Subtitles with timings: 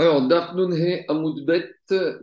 [0.00, 1.74] Alors, Dafnunhe Amoudbet,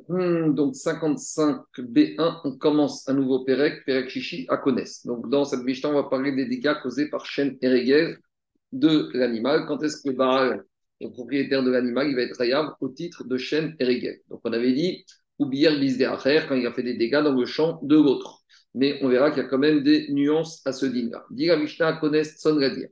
[0.08, 4.86] hmm, donc 55B1, on commence un nouveau Perek, Perek Shishi à Kones.
[5.04, 8.18] Donc, dans cette Mishnah, on va parler des dégâts causés par Shen et Regel
[8.72, 9.66] de l'animal.
[9.68, 10.64] Quand est-ce que Baal,
[11.02, 14.40] le propriétaire de l'animal, il va être rayable au titre de Shen et Regel Donc,
[14.46, 15.04] on avait dit,
[15.40, 18.46] ou Bier Bisdeacher, quand il a fait des dégâts dans le champ de l'autre.
[18.74, 21.26] Mais on verra qu'il y a quand même des nuances à ce din-là.
[21.30, 22.88] Dit la Mishnah à dire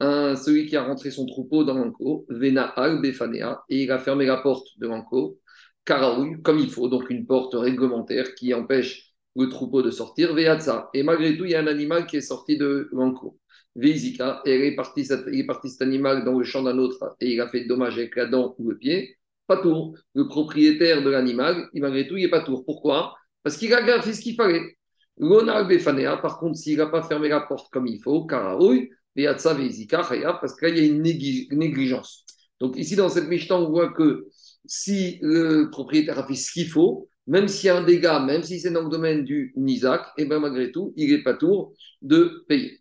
[0.00, 4.26] celui qui a rentré son troupeau dans l'enclos, Vena al Befanea, et il a fermé
[4.26, 5.38] la porte de l'enclos,
[5.84, 10.90] Karaoui, comme il faut, donc une porte réglementaire qui empêche le troupeau de sortir, Veatza.
[10.94, 13.38] Et malgré tout, il y a un animal qui est sorti de l'enclos.
[13.76, 17.48] Veizika, et il est, parti, cet animal dans le champ d'un autre et il a
[17.48, 19.16] fait dommage avec la dent ou le pied.
[19.46, 19.96] Pas tour.
[20.14, 22.64] Le propriétaire de l'animal, malgré tout, il n'est pas tour.
[22.64, 23.14] Pourquoi?
[23.42, 24.76] Parce qu'il a fait ce qu'il fallait.
[25.18, 30.56] L'onal Befanea, par contre, s'il n'a pas fermé la porte comme il faut, Karaoui, parce
[30.56, 32.24] qu'il y a une négligence.
[32.60, 34.28] Donc ici, dans cette Mishnah, on voit que
[34.66, 38.42] si le propriétaire a fait ce qu'il faut, même s'il y a un dégât, même
[38.42, 41.34] si c'est dans le domaine du Nizak, et eh bien malgré tout, il n'est pas
[41.34, 42.80] tour de payer.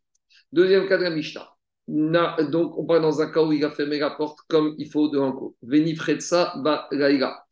[0.52, 1.48] Deuxième cas de la Mishnah.
[1.88, 5.10] donc, on parle dans un cas où il a fermé la porte comme il faut
[5.10, 5.56] de l'enco.
[5.62, 7.46] Venifretsa ba laïla.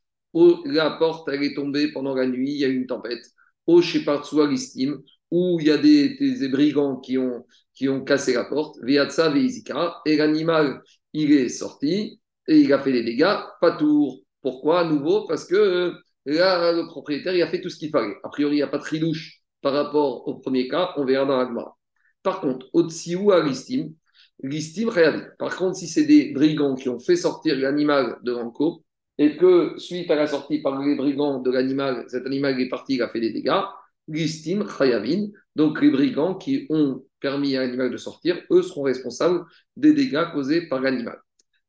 [0.66, 3.26] La porte, elle est tombée pendant la nuit, il y a eu une tempête.
[3.66, 7.46] Au Shepartsua l'istime, où il y a des, brigands qui ont,
[7.78, 10.82] qui ont cassé la porte, Veatsa Veizika, et l'animal,
[11.14, 14.20] il est sorti et il a fait des dégâts, pas tour.
[14.42, 15.92] Pourquoi à nouveau Parce que euh,
[16.26, 18.16] là, le propriétaire, il a fait tout ce qu'il fallait.
[18.24, 21.26] A priori, il n'y a pas de trilouche par rapport au premier cas, on verra
[21.26, 21.76] dans la
[22.24, 23.94] Par contre, au-dessus à l'istime,
[24.42, 25.28] l'istime réalise.
[25.38, 28.84] Par contre, si c'est des brigands qui ont fait sortir l'animal de l'enco,
[29.20, 32.96] et que suite à la sortie par les brigands de l'animal, cet animal est parti,
[32.96, 33.62] il a fait des dégâts,
[34.08, 39.44] Listim, Chayavin, donc les brigands qui ont permis à l'animal de sortir, eux seront responsables
[39.76, 41.20] des dégâts causés par l'animal.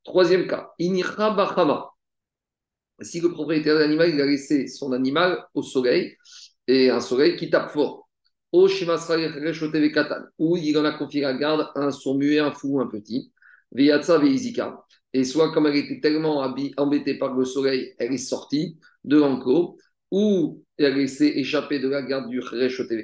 [0.04, 1.90] Troisième cas, Inira Bahama.
[3.00, 6.16] Si le propriétaire de l'animal a laissé son animal au soleil,
[6.66, 8.08] et un soleil qui tape fort,
[8.52, 8.88] ou il
[10.78, 13.30] en a confié la garde à un sourd muet, un fou, un petit,
[15.12, 16.40] et soit comme elle était tellement
[16.76, 19.76] embêtée par le soleil, elle est sortie de l'enclos,
[20.10, 22.40] ou elle a laissé échapper de la garde du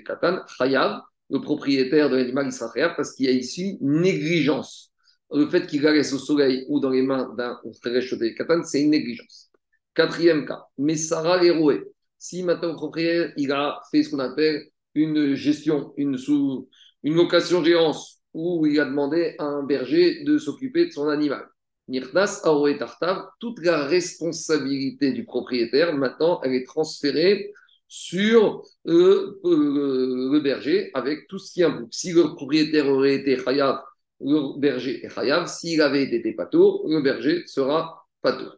[0.04, 4.93] Katan, Chayav, le propriétaire de l'animal, il sera parce qu'il y a ici négligence.
[5.33, 8.83] Le fait qu'il la laisse au soleil ou dans les mains d'un Reshoté Katan, c'est
[8.83, 9.51] une négligence.
[9.95, 11.83] Quatrième cas, Messara Leroé.
[12.19, 16.69] Si maintenant le propriétaire, il a fait ce qu'on appelle une gestion, une, sous,
[17.03, 21.47] une location-gérance, où il a demandé à un berger de s'occuper de son animal.
[21.89, 27.53] Nirnas Aoé Tartav, toute la responsabilité du propriétaire, maintenant, elle est transférée
[27.94, 31.94] sur euh, euh, le berger avec tout ce qui implique.
[31.94, 33.81] Si le propriétaire aurait été Chayav,
[34.21, 35.47] le berger est Chayav.
[35.47, 38.56] S'il avait été Patour, le berger sera Patour.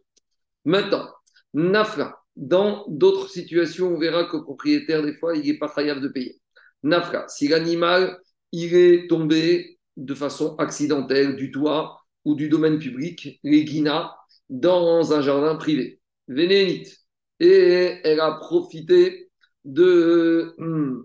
[0.65, 1.11] Maintenant,
[1.53, 6.01] Nafra, dans d'autres situations, on verra que le propriétaire, des fois, il n'est pas Chayav
[6.01, 6.41] de payer.
[6.83, 8.19] Nafra, si l'animal,
[8.53, 14.13] il est tombé de façon accidentelle du toit, ou du domaine public, les guinas,
[14.49, 16.01] dans un jardin privé.
[16.27, 16.99] Vénénite.
[17.39, 19.26] Et elle a profité
[19.67, 21.03] de, hmm,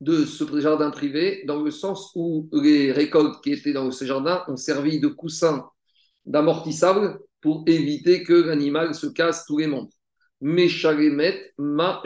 [0.00, 4.44] de ce jardin privé dans le sens où les récoltes qui étaient dans ce jardin
[4.48, 5.68] ont servi de coussin
[6.24, 9.90] d'amortissable pour éviter que l'animal se casse tous les membres.
[10.40, 12.02] Meshalemet ma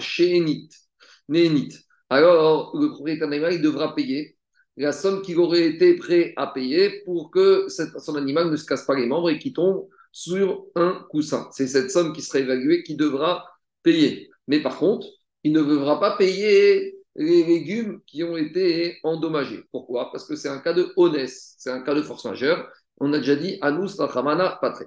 [1.28, 1.78] Nénite.
[2.10, 4.38] Alors, le propriétaire animal, il devra payer
[4.78, 8.86] la somme qu'il aurait été prêt à payer pour que son animal ne se casse
[8.86, 11.48] pas les membres et qu'il tombe sur un coussin.
[11.52, 13.44] C'est cette somme qui sera évaluée qui devra
[13.82, 14.27] payer.
[14.48, 15.06] Mais par contre,
[15.44, 19.64] il ne devra pas payer les légumes qui ont été endommagés.
[19.70, 20.10] Pourquoi?
[20.10, 22.68] Parce que c'est un cas de honnête, c'est un cas de force majeure.
[22.98, 24.84] On a déjà dit Anus Rachamana Patre.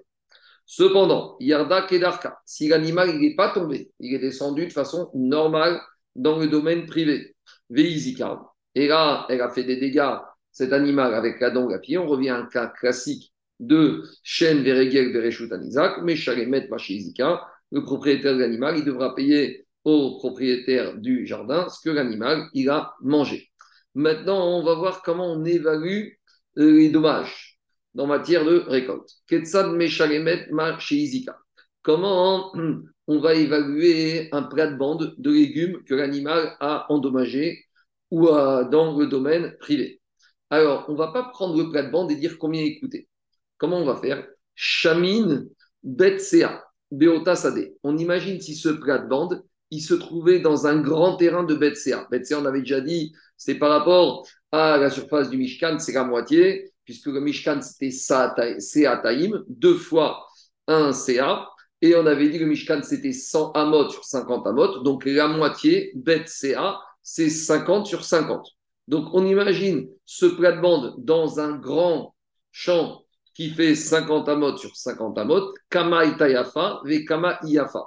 [0.66, 5.81] Cependant, Yarda Kedarka, si l'animal n'est pas tombé, il est descendu de façon normale
[6.16, 7.35] dans le domaine privé,
[7.69, 10.17] Veizikar, et là, elle a fait des dégâts,
[10.51, 11.97] cet animal, avec la dent, la pied.
[11.97, 17.84] On revient à un cas classique de chêne Veregel Bereshut Anizak, mais Shalemet Machizika, le
[17.84, 22.94] propriétaire de l'animal, il devra payer au propriétaire du jardin ce que l'animal il a
[23.02, 23.50] mangé.
[23.96, 26.09] Maintenant, on va voir comment on évalue
[26.58, 27.59] euh, les dommages
[27.94, 29.09] dans matière de récolte.
[31.82, 32.53] Comment
[33.08, 37.66] on va évaluer un plat de bande de légumes que l'animal a endommagé
[38.12, 40.02] ou dans le domaine privé.
[40.50, 42.79] Alors, on ne va pas prendre le plat de bande et dire combien il.
[43.58, 44.28] Comment on va faire?
[44.53, 45.47] Chamine
[45.82, 47.73] Betsea, Beota Sade.
[47.84, 51.55] On imagine si ce plat de bande, il se trouvait dans un grand terrain de
[51.55, 52.08] Betsea.
[52.11, 56.03] Betsea, on avait déjà dit, c'est par rapport à la surface du Mishkan, c'est la
[56.03, 60.26] moitié, puisque le Mishkan, c'était Seataim, deux fois
[60.67, 61.47] un CA.
[61.82, 64.84] Et on avait dit que le Mishkan, c'était 100 amot sur 50 amot.
[64.84, 68.46] Donc la moitié, bet CA, c'est 50 sur 50.
[68.87, 72.14] Donc on imagine ce plate-bande dans un grand
[72.52, 77.85] champ qui fait 50 amot sur 50 amot, Kama Itayafa, ve Kama Iafa.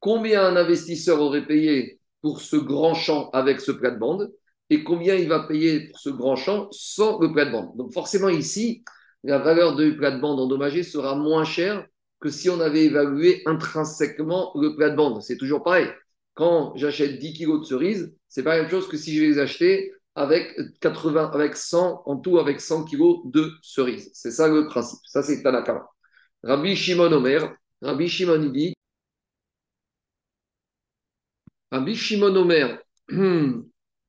[0.00, 4.32] Combien un investisseur aurait payé pour ce grand champ avec ce plate-bande
[4.70, 7.76] et combien il va payer pour ce grand champ sans le plate-bande.
[7.76, 8.84] Donc forcément ici,
[9.22, 11.86] la valeur du plate-bande endommagé sera moins chère
[12.20, 15.22] que si on avait évalué intrinsèquement le plate-bande.
[15.22, 15.88] C'est toujours pareil.
[16.34, 19.38] Quand j'achète 10 kilos de cerises, c'est pas la même chose que si je les
[19.38, 24.10] achetais avec 80, avec 100, en tout avec 100 kilos de cerises.
[24.14, 25.00] C'est ça le principe.
[25.04, 25.86] Ça, c'est Tanakama.
[26.42, 28.74] Rabbi Shimon Omer, Rabbi Shimon il dit,
[31.70, 32.78] Rabbi Shimon Omer,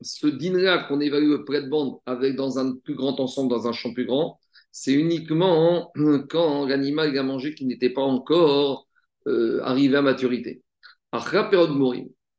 [0.01, 3.67] ce dîner-là qu'on évalue le prêt de bande avec dans un plus grand ensemble, dans
[3.67, 4.39] un champ plus grand,
[4.71, 5.91] c'est uniquement
[6.29, 8.87] quand l'animal a mangé qui n'était pas encore
[9.27, 10.63] euh, arrivé à maturité.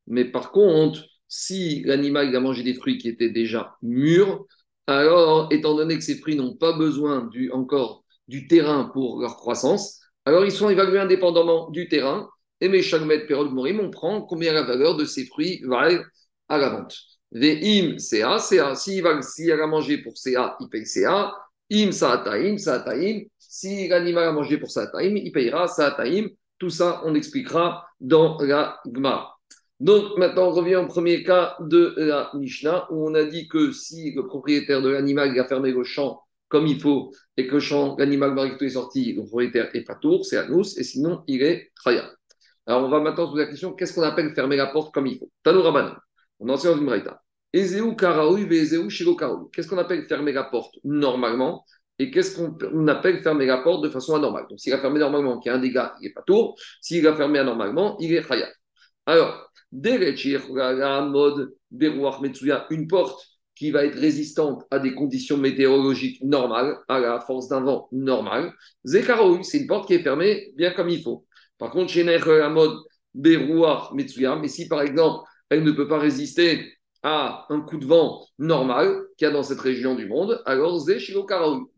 [0.07, 4.45] Mais par contre, si l'animal a mangé des fruits qui étaient déjà mûrs,
[4.89, 9.35] alors, étant donné que ces fruits n'ont pas besoin du, encore du terrain pour leur
[9.37, 12.27] croissance, alors ils sont évalués indépendamment du terrain.
[12.59, 15.89] Et mes mètre période morim, on prend combien la valeur de ces fruits va
[16.49, 16.97] à la vente.
[17.31, 18.73] Ve'im CA, CA.
[18.73, 21.35] S'il si a mangé pour CA, il paye CA.
[21.71, 23.25] Im Sa'ataim, Sa'ataim.
[23.37, 26.29] Si l'animal a mangé pour Sa'ataim, il payera Sa'ataim.
[26.57, 29.38] Tout ça, on expliquera dans la Gma.
[29.79, 33.71] Donc maintenant, on revient au premier cas de la Mishnah, où on a dit que
[33.71, 37.59] si le propriétaire de l'animal a fermé le champ comme il faut, et que le
[37.59, 41.23] champ, l'animal tout est sorti, le propriétaire est pas tour, c'est à nous, et sinon
[41.27, 42.11] il est Khaya.
[42.65, 45.07] Alors on va maintenant se poser la question, qu'est-ce qu'on appelle fermer la porte comme
[45.07, 45.29] il faut?
[45.43, 45.95] Tanou Rabbanan.
[46.39, 47.21] On enseigne dans une braïta.
[47.51, 47.79] Qu'est-ce
[49.67, 51.65] qu'on appelle fermer la porte normalement
[51.97, 54.45] et qu'est-ce qu'on appelle fermer la porte de façon anormale?
[54.49, 56.55] Donc, s'il a fermé normalement, qu'il y a un dégât, il n'est pas tour.
[56.79, 58.49] S'il a fermé anormalement, il est khayat.
[59.09, 61.51] Alors, mode
[62.21, 63.19] Metsuya, une porte
[63.55, 68.53] qui va être résistante à des conditions météorologiques normales, à la force d'un vent normal.
[68.85, 71.25] Zekaroui, c'est une porte qui est fermée bien comme il faut.
[71.57, 72.77] Par contre, chez mode
[73.15, 76.71] Berouach Metsuya, mais si par exemple, elle ne peut pas résister
[77.01, 80.77] à un coup de vent normal qu'il y a dans cette région du monde, alors
[80.81, 80.99] Zé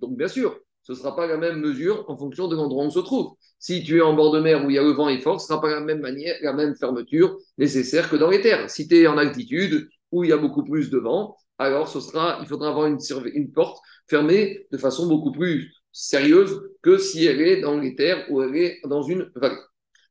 [0.02, 2.88] Donc bien sûr, ce ne sera pas la même mesure en fonction de l'endroit où
[2.88, 3.36] on se trouve.
[3.60, 5.40] Si tu es en bord de mer où il y a le vent est fort,
[5.40, 8.70] ce ne sera pas la même manière, la même fermeture nécessaire que dans les terres.
[8.70, 12.00] Si tu es en altitude où il y a beaucoup plus de vent, alors ce
[12.00, 13.80] sera, il faudra avoir une, porte
[14.10, 18.56] fermée de façon beaucoup plus sérieuse que si elle est dans les terres ou elle
[18.56, 19.60] est dans une vallée.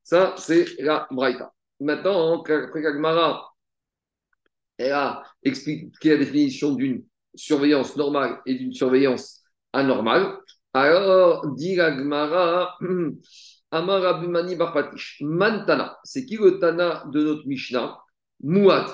[0.05, 1.53] Ça, c'est la Braïta.
[1.81, 3.53] Maintenant, après Kagmara
[4.81, 10.39] a expliqué la définition d'une surveillance normale et d'une surveillance anormale.
[10.73, 12.79] Alors, dit la Gemara,
[13.73, 17.99] Amarabumani Barpatish, Mantana, c'est qui le Tana de notre Mishnah?
[18.43, 18.87] Mouad,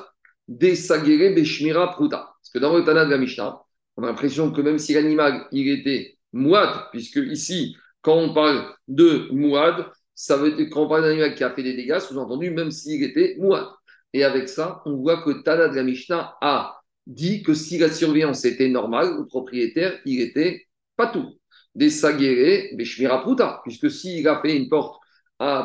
[0.49, 2.19] Desagere Beshmira Pruta.
[2.41, 3.61] Parce que dans le Tana de la Mishnah,
[3.97, 8.75] on a l'impression que même si l'animal, il était Mouad, puisque ici, quand on parle
[8.89, 11.99] de Mouad, ça veut dire quand on parle d'un animal qui a fait des dégâts,
[11.99, 13.67] sous-entendu, même s'il était Mouad.
[14.15, 17.91] Et avec ça, on voit que Tana de la Mishnah a dit que si la
[17.91, 21.35] surveillance était normale, le propriétaire, il était pas tout.
[21.77, 22.85] Des sagérés, des
[23.23, 25.01] pruta, puisque s'il a fait une porte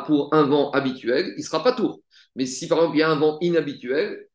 [0.05, 2.01] pour un vent habituel, il sera pas tour.
[2.35, 4.27] Mais si par exemple il y a un vent inhabituel,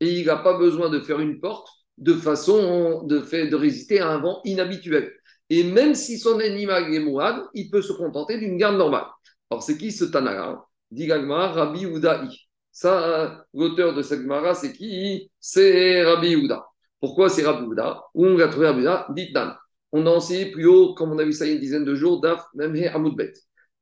[0.00, 4.08] et il n'a pas besoin de faire une porte de façon de, de résister à
[4.08, 5.12] un vent inhabituel.
[5.50, 9.06] Et même si son animal est mouad, il peut se contenter d'une garde normale.
[9.50, 12.28] Alors c'est qui ce Tana dit Rabbi Udaï.
[12.72, 15.30] Ça, l'auteur de cette Gemara, c'est qui?
[15.40, 16.64] C'est Rabbi Uda.
[17.00, 17.66] Pourquoi c'est Rabbi
[18.14, 19.56] Où on l'a trouvé Rabbi Dit Dan.
[19.92, 21.84] On a enseigné plus haut, comme on a vu ça il y a une dizaine
[21.84, 23.32] de jours, Daf Memhe Amoudbet.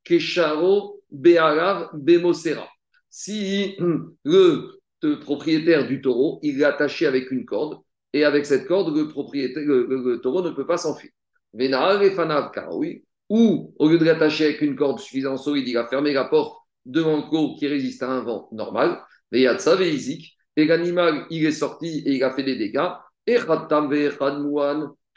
[0.04, 2.66] Kesharo Be'arav Bemosera.
[3.10, 3.76] Si
[4.24, 4.78] le,
[5.20, 7.80] propriétaire du taureau, il est attaché avec une corde,
[8.12, 11.10] et avec cette corde, le, propriétaire, le, taureau ne peut pas s'enfuir.
[11.52, 12.50] Venar et Fanav.
[13.28, 16.56] Ou, au lieu de l'attacher avec une corde suffisamment solide, il a fermé la porte
[16.86, 19.44] de manco qui résiste à un vent normal, et
[20.56, 22.88] l'animal, il est sorti et il a fait des dégâts,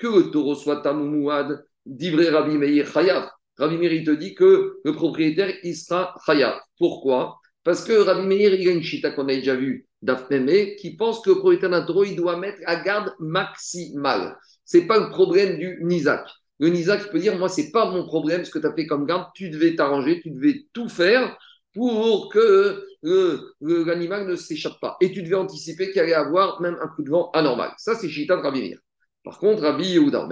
[0.01, 3.29] que le taureau soit tamouad, d'ivré Rabbi Meir Chayav.
[3.57, 6.59] Rabbi Meir, il te dit que le propriétaire, il sera Chayav.
[6.77, 7.37] Pourquoi?
[7.63, 11.21] Parce que Rabbi Meir, il a une chita qu'on a déjà vu d'Afmeme, qui pense
[11.21, 14.35] que le propriétaire d'un taureau, il doit mettre à garde maximale.
[14.65, 16.27] Ce n'est pas le problème du Nizak.
[16.59, 18.87] Le Nizak peut dire, moi, ce n'est pas mon problème ce que tu as fait
[18.87, 21.37] comme garde, tu devais t'arranger, tu devais tout faire
[21.73, 24.97] pour que l'animal ne s'échappe pas.
[25.01, 27.73] Et tu devais anticiper qu'il allait avoir même un coup de vent anormal.
[27.77, 28.75] Ça, c'est Chita de.
[29.23, 30.27] Par contre, Rabbi Yehuda,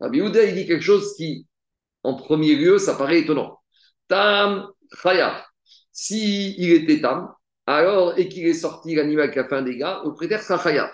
[0.00, 1.46] Rabbi Yehuda, il dit quelque chose qui
[2.06, 3.58] en premier lieu, ça paraît étonnant.
[4.08, 4.68] Tam
[5.02, 5.42] Chayav.
[5.90, 7.32] Si il était Tam,
[7.66, 10.90] alors, et qu'il est sorti l'animal qui a fait un dégât, le propriétaire sera Chayav.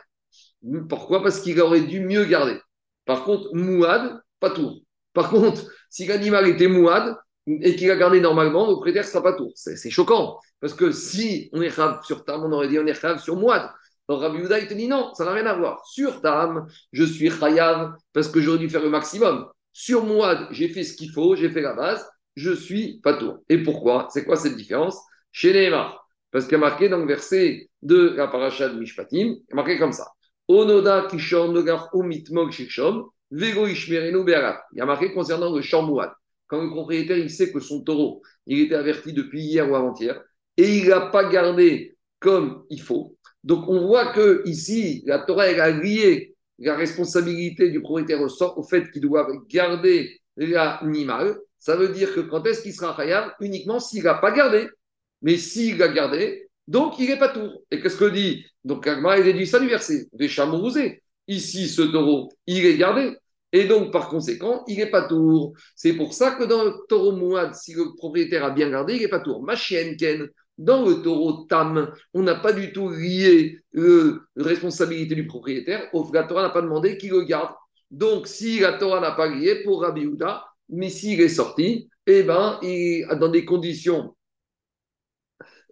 [0.89, 1.23] Pourquoi?
[1.23, 2.59] Parce qu'il aurait dû mieux garder.
[3.05, 4.83] Par contre, Mouad, pas tout.
[5.13, 7.15] Par contre, si l'animal était Mouad
[7.47, 9.53] et qu'il a gardé normalement, le propriétaire ne sera pas tout.
[9.55, 10.39] C'est choquant.
[10.61, 13.37] Parce que si on est Chav sur Tam, on aurait dit on est Chav sur
[13.37, 13.69] Mouad.
[14.09, 15.85] Rabbi Houda, il te dit non, ça n'a rien à voir.
[15.87, 19.49] Sur Tam, je suis Chayav parce que j'aurais dû faire le maximum.
[19.73, 22.07] Sur Mouad, j'ai fait ce qu'il faut, j'ai fait la base,
[22.37, 23.39] je suis pas tout.
[23.49, 24.09] Et pourquoi?
[24.11, 24.99] C'est quoi cette différence?
[25.31, 26.07] Chez Neymar.
[26.31, 29.53] Parce qu'il y a marqué dans le verset de la paracha de Mishpatim, il y
[29.53, 30.09] a marqué comme ça.
[30.49, 34.61] Onoda kishon nogar umitmog shikshom, vego ishmerenu be'arat.
[34.73, 36.11] Il y a marqué concernant le champ Mouad.
[36.53, 40.23] Quand le propriétaire, il sait que son taureau, il était averti depuis hier ou avant-hier,
[40.59, 43.17] et il n'a pas gardé comme il faut.
[43.43, 48.63] Donc on voit que ici, la Torah elle a lié la responsabilité du propriétaire au,
[48.65, 51.39] fait qu'il doit garder l'animal.
[51.59, 54.69] Ça veut dire que quand est-ce qu'il sera khayab Uniquement s'il n'a pas gardé.
[55.23, 57.63] Mais s'il a gardé, donc il n'est pas tour.
[57.71, 58.45] Et qu'est-ce que dit?
[58.63, 61.03] Donc Agma, il a dit ça du verset, des chamourosés.
[61.29, 63.17] Ici, ce taureau, il est gardé.
[63.53, 65.53] Et donc, par conséquent, il n'est pas tour.
[65.77, 69.03] C'est pour ça que dans le taureau mouad, si le propriétaire a bien gardé, il
[69.03, 69.43] n'est pas tour.
[69.43, 75.15] Ma chienne Ken, dans le taureau tam, on n'a pas du tout lié la responsabilité
[75.15, 75.91] du propriétaire.
[76.13, 77.55] La Torah n'a pas demandé qui le garde.
[77.91, 82.23] Donc, si la Torah n'a pas lié pour Rabbi Houda, mais s'il est sorti, eh
[82.23, 84.17] ben, il, dans des conditions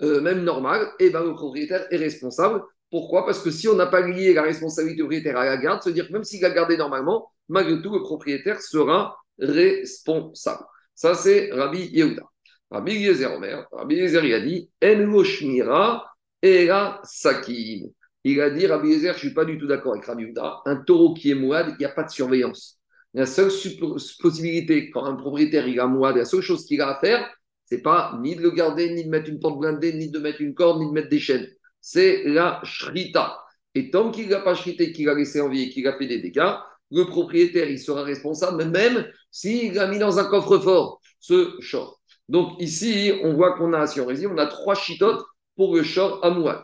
[0.02, 2.62] euh, même normales, eh ben, le propriétaire est responsable.
[2.90, 3.24] Pourquoi?
[3.24, 6.12] Parce que si on n'a pas lié la responsabilité propriétaire à la garde, c'est-à-dire que
[6.12, 10.64] même s'il a gardé normalement, malgré tout, le propriétaire sera responsable.
[10.94, 12.22] Ça, c'est Rabbi Yehuda.
[12.70, 16.06] Rabbi Yezer Omer, Rabbi Yezer, il a dit En shmira
[16.42, 17.88] era sakin.
[18.22, 20.60] Il a dit Rabbi Yezer, je ne suis pas du tout d'accord avec Rabbi Yehuda.
[20.66, 22.78] Un taureau qui est mouad, il n'y a pas de surveillance.
[23.14, 23.50] La seule
[24.20, 27.28] possibilité, quand un propriétaire il a la seule chose qu'il a à faire,
[27.64, 30.40] c'est pas ni de le garder, ni de mettre une porte blindée, ni de mettre
[30.40, 31.48] une corde, ni de mettre des chaînes.
[31.80, 33.38] C'est la shrita.
[33.74, 36.06] Et tant qu'il n'a pas shrité, qu'il a laissé en vie et qu'il a fait
[36.06, 36.52] des dégâts,
[36.90, 42.00] le propriétaire, il sera responsable, même s'il l'a mis dans un coffre-fort, ce short.
[42.28, 45.24] Donc ici, on voit qu'on a, si on résume, on a trois chitotes
[45.56, 46.62] pour le short amouad.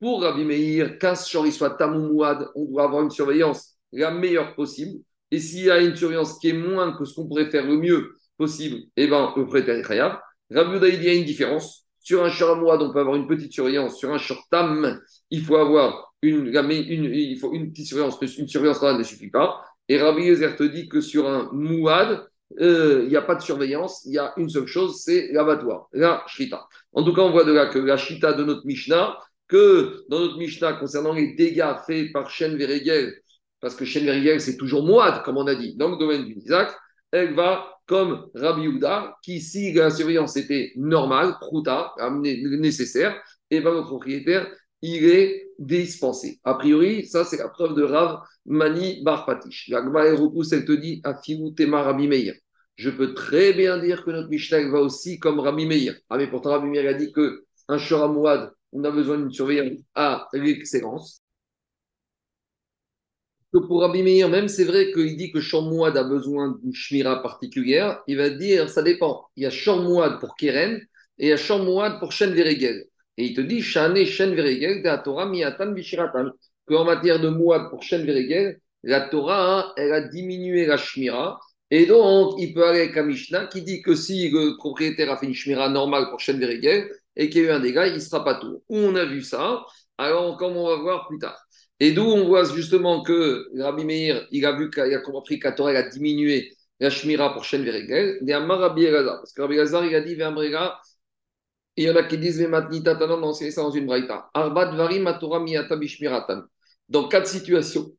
[0.00, 5.00] Pour Rabbi Meir, qu'un short soit tamouad, on doit avoir une surveillance la meilleure possible.
[5.30, 7.76] Et s'il y a une surveillance qui est moins que ce qu'on pourrait faire le
[7.76, 10.18] mieux possible, eh ben, le prêteur est khayab.
[10.50, 11.83] Rabbi il y a une différence.
[12.04, 13.98] Sur un short amouad, on peut avoir une petite surveillance.
[13.98, 18.18] Sur un short tam, il faut avoir une, il faut une petite surveillance.
[18.20, 19.64] Une surveillance ne suffit pas.
[19.88, 23.40] Et Rabbi Yezer te dit que sur un mouad, il euh, n'y a pas de
[23.40, 26.66] surveillance, il y a une seule chose, c'est l'abattoir, la shrita.
[26.92, 29.18] En tout cas, on voit de là que la shrita de notre Mishnah,
[29.48, 33.14] que dans notre Mishnah, concernant les dégâts faits par Shen Verigel,
[33.60, 36.34] parce que Shen Verigel, c'est toujours moide, comme on a dit, dans le domaine du
[36.34, 36.70] Isaac,
[37.10, 43.72] elle va comme Rabbi Houda, qui, si la surveillance était normale, prouta, nécessaire, et bien
[43.72, 44.50] le propriétaire,
[44.82, 46.40] il est dispensé.
[46.44, 49.68] A priori, ça, c'est la preuve de Rav Mani Bar Patish.
[49.68, 51.02] La elle te dit,
[51.54, 52.34] Tema Rabbi Meir
[52.76, 55.94] je peux très bien dire que notre Mishnah va aussi comme Rabbi Meir.
[56.10, 60.28] Ah, mais pourtant, Rabbi Meir a dit qu'un Shoramouad, on a besoin d'une surveillance à
[60.32, 61.22] l'excellence.
[63.54, 67.22] Que pour Rabbi Meir, même c'est vrai qu'il dit que Shoramouad a besoin d'une Shmira
[67.22, 69.28] particulière, il va dire ça dépend.
[69.36, 70.80] Il y a Shoramouad pour Keren
[71.18, 72.86] et il y a Shoramouad pour Shen Veregel.
[73.16, 76.30] Et il te dit Shane Shen Veregel, de Torah Miatan Bishiratan.
[76.66, 81.38] Qu'en matière de Mouad pour Shen Veregel, la Torah, elle a diminué la Shmira
[81.70, 85.16] et donc, il peut aller avec un Mishnah qui dit que si le propriétaire a
[85.16, 87.94] fait une shmira normale pour Shen Verigel et qu'il y a eu un dégât, il
[87.94, 88.62] ne sera pas tout.
[88.68, 89.64] Où on a vu ça?
[89.98, 91.36] Alors, comme on va voir plus tard.
[91.80, 95.48] Et d'où on voit justement que Rabbi Meir, il a vu qu'il a compris que
[95.48, 98.18] a diminué la shmira pour Shen Verigel.
[98.22, 99.16] Il y a Rabbi Elazar.
[99.18, 100.16] Parce que Rabbi Elazar, il a dit
[101.76, 104.30] il y en a qui disent Vematnita Tanan, on ça dans une braïta.
[104.32, 106.42] Arbat Varim Matura Miyata Bishmiratan.
[106.88, 107.92] Dans quatre situations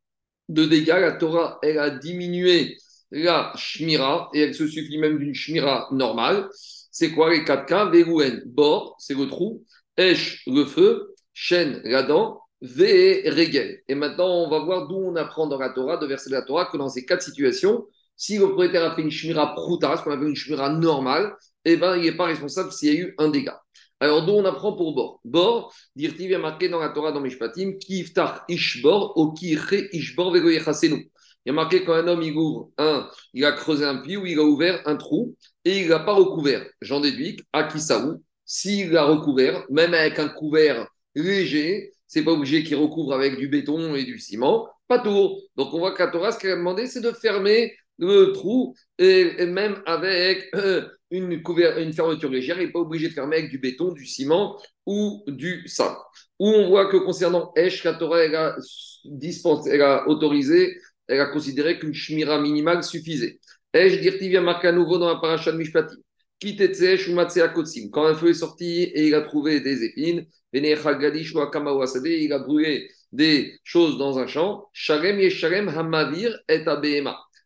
[0.48, 2.78] de dégâts, la Torah, elle a diminué
[3.12, 6.48] la shmira, et elle se suffit même d'une shmira normale.
[6.92, 7.86] C'est quoi les quatre cas?
[7.86, 9.66] Verouen, bord, c'est le trou.
[9.98, 11.14] Esh, le feu.
[11.34, 12.42] Shen, la dent.
[12.62, 16.66] Et maintenant, on va voir d'où on apprend dans la Torah, de verser la Torah,
[16.72, 17.86] que dans ces quatre situations,
[18.16, 21.36] si le propriétaire a fait une shmira prouta, ce qu'on appelle une shmira normale,
[21.66, 23.60] eh ben, il n'est pas responsable s'il y a eu un dégât.
[24.00, 27.78] Alors, d'où on apprend pour bord Bor, dirti est marqué dans la Torah, dans Mishpatim,
[27.78, 29.58] ki iftar ishbor, o ki
[29.94, 33.86] ishbor vego il y a marqué quand un homme il ouvre un, il a creusé
[33.86, 36.66] un puits ou il a ouvert un trou et il n'a pas recouvert.
[36.82, 42.64] J'en déduis à Kisaou, s'il a recouvert, même avec un couvert léger, c'est pas obligé
[42.64, 45.38] qu'il recouvre avec du béton et du ciment, pas tout.
[45.56, 49.46] Donc on voit qu'à Torah, ce qu'elle a demandé, c'est de fermer le trou, et,
[49.46, 51.42] même avec euh, une,
[51.78, 55.24] une fermeture légère, il n'est pas obligé de fermer avec du béton, du ciment ou
[55.28, 55.96] du sable.
[56.40, 61.80] Où on voit que concernant Esh, la Torah, elle a, a autorisé, elle a considéré
[61.80, 63.40] qu'une shmira minimale suffisait.
[63.74, 65.96] Esh, Dirti vient marquer à nouveau dans la paracha de Mishpati.
[66.42, 73.60] Quand un feu est sorti et il a trouvé des épines, il a brûlé des
[73.64, 74.70] choses dans un champ.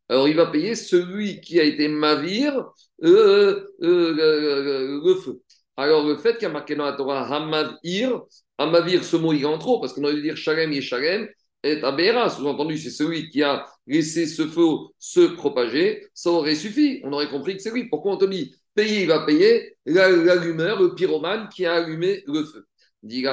[0.10, 2.66] Alors il va payer celui qui a été Mavir
[3.04, 5.42] euh, euh, euh, le feu.
[5.78, 8.24] Alors le fait qu'il y a marqué dans la Torah Hamavir,
[8.58, 11.30] Hamavir, ce mot il est en trop parce qu'on aurait dû dire Shalem Yeshalem
[11.64, 12.30] et Abera.
[12.30, 14.64] Sous-entendu, c'est celui qui a laissé ce feu
[14.98, 16.08] se propager.
[16.14, 17.02] Ça aurait suffi.
[17.04, 17.88] On aurait compris que c'est lui.
[17.88, 18.56] Pourquoi on te dit
[18.88, 22.66] il va payer l'allumeur, le pyromane qui a allumé le feu.
[23.02, 23.26] Dit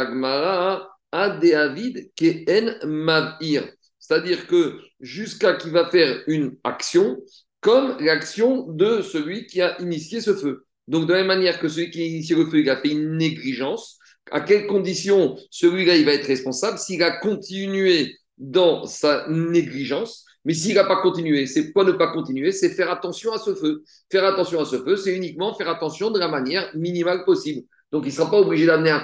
[3.98, 7.18] c'est-à-dire que jusqu'à qu'il va faire une action
[7.60, 10.64] comme l'action de celui qui a initié ce feu.
[10.86, 12.90] Donc, de la même manière que celui qui a initié le feu, il a fait
[12.90, 13.98] une négligence,
[14.30, 16.78] à quelles conditions celui-là, il va être responsable?
[16.78, 22.12] S'il a continué dans sa négligence, mais s'il n'a pas continué, c'est quoi ne pas
[22.12, 22.52] continuer?
[22.52, 23.82] C'est faire attention à ce feu.
[24.12, 27.66] Faire attention à ce feu, c'est uniquement faire attention de la manière minimale possible.
[27.90, 29.00] Donc, il ne sera pas obligé d'amener un,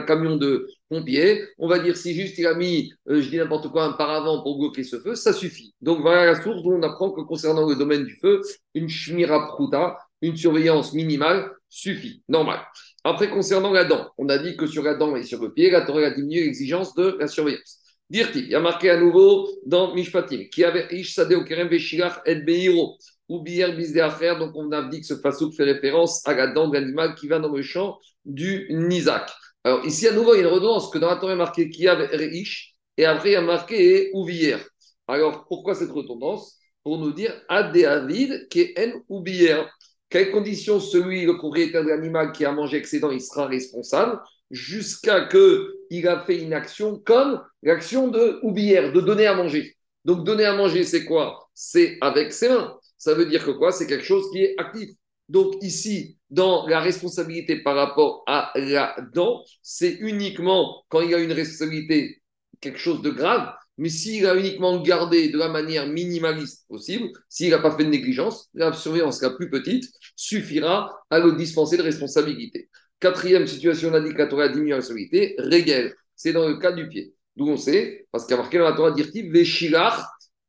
[0.00, 1.42] camion de pompiers.
[1.58, 4.42] On va dire, si juste il a mis, euh, je dis n'importe quoi, un paravent
[4.42, 5.74] pour bloquer ce feu, ça suffit.
[5.82, 8.40] Donc, voilà la source où on apprend que concernant le domaine du feu,
[8.74, 12.22] une shmira pruta, une surveillance minimale, suffit.
[12.26, 12.60] Normal.
[13.04, 15.70] Après, concernant la dent, on a dit que sur la dent et sur le pied,
[15.70, 17.85] la Torah a diminué l'exigence de la surveillance.
[18.08, 22.36] Dirti, il y a marqué à nouveau dans Mishpatim, qui avait Ish Kerem Veshilach et
[22.36, 22.96] Beiro
[23.28, 26.74] ou faire donc on a dit que ce fasouk fait référence à la dent de
[26.74, 29.30] l'animal qui va dans le champ du Nizak.
[29.64, 31.40] Alors ici, à nouveau, il y a une redondance que dans la Torah, il y
[31.40, 34.64] a marqué Kiav Reish, et après, il y a marqué Ouvière.
[35.08, 36.56] Alors, pourquoi cette redondance?
[36.84, 39.68] Pour nous dire Adéavid, qui est N Ouvière.
[40.08, 44.20] Quelles conditions celui, le propriétaire de l'animal qui a mangé excédent, il sera responsable?
[44.50, 49.76] Jusqu'à qu'il a fait une action comme l'action de Oubière, de donner à manger.
[50.04, 51.48] Donc, donner à manger, c'est quoi?
[51.54, 53.72] C'est avec ses mains ça veut dire que quoi?
[53.72, 54.90] C'est quelque chose qui est actif.
[55.28, 61.14] Donc ici, dans la responsabilité par rapport à la dent, c'est uniquement quand il y
[61.14, 62.22] a une responsabilité,
[62.60, 67.50] quelque chose de grave, mais s'il a uniquement gardé de la manière minimaliste possible, s'il
[67.50, 71.82] n'a pas fait de négligence, la surveillance la plus petite suffira à le dispenser de
[71.82, 72.70] responsabilité.
[73.00, 77.12] Quatrième situation, on a dit que la c'est dans le cas du pied.
[77.36, 80.00] D'où on sait, parce qu'il y a marqué dans la Torah dirtive, Veshilach,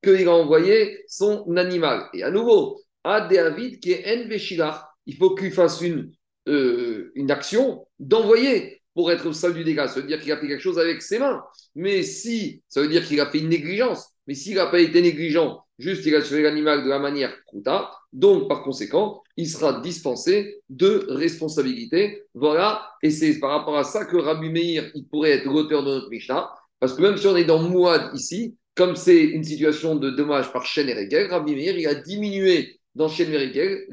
[0.01, 2.07] qu'il a envoyé son animal.
[2.13, 4.73] Et à nouveau, à David qui est En
[5.05, 6.11] il faut qu'il fasse une,
[6.47, 9.87] euh, une action d'envoyer pour être au salut du dégât.
[9.87, 11.43] Ça veut dire qu'il a fait quelque chose avec ses mains.
[11.75, 14.07] Mais si, ça veut dire qu'il a fait une négligence.
[14.27, 17.91] Mais s'il n'a pas été négligent, juste il a tué l'animal de la manière kruta,
[18.13, 22.23] donc par conséquent, il sera dispensé de responsabilité.
[22.33, 25.91] Voilà, et c'est par rapport à ça que Rabbi Meir, il pourrait être l'auteur de
[25.91, 29.95] notre Mishnah, parce que même si on est dans Mouad ici, comme c'est une situation
[29.95, 33.87] de dommage par chaîne et Rabbi Meir il a diminué dans chaîne et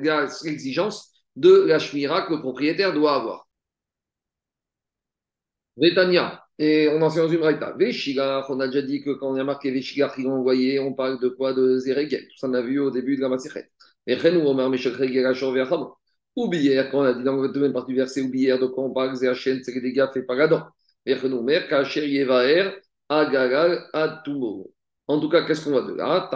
[0.45, 3.49] l'exigence de la shmira que le propriétaire doit avoir.
[5.77, 7.77] Vétania, et on en sait dans une braïta.
[8.49, 11.21] on a déjà dit que quand on a marqué Véchigar qui ont envoyé, on parle
[11.21, 11.53] de quoi?
[11.53, 12.23] De Zéregel.
[12.29, 13.71] Tout ça, on a vu au début de la Masichet.
[14.07, 15.89] Et Renou, Omer, Meshach Regel, Achor, Verham.
[16.37, 18.93] Oublier, quand on a dit dans la deuxième partie du verset, oublier, de quoi on
[18.93, 20.65] parle, Zéachen, c'est que des gars fait par dent.
[21.07, 22.77] Et Renou, Omer, Kacher, Yevaer,
[23.09, 24.73] Agagal, Atumo.
[25.07, 26.31] En tout cas, qu'est-ce qu'on voit de là?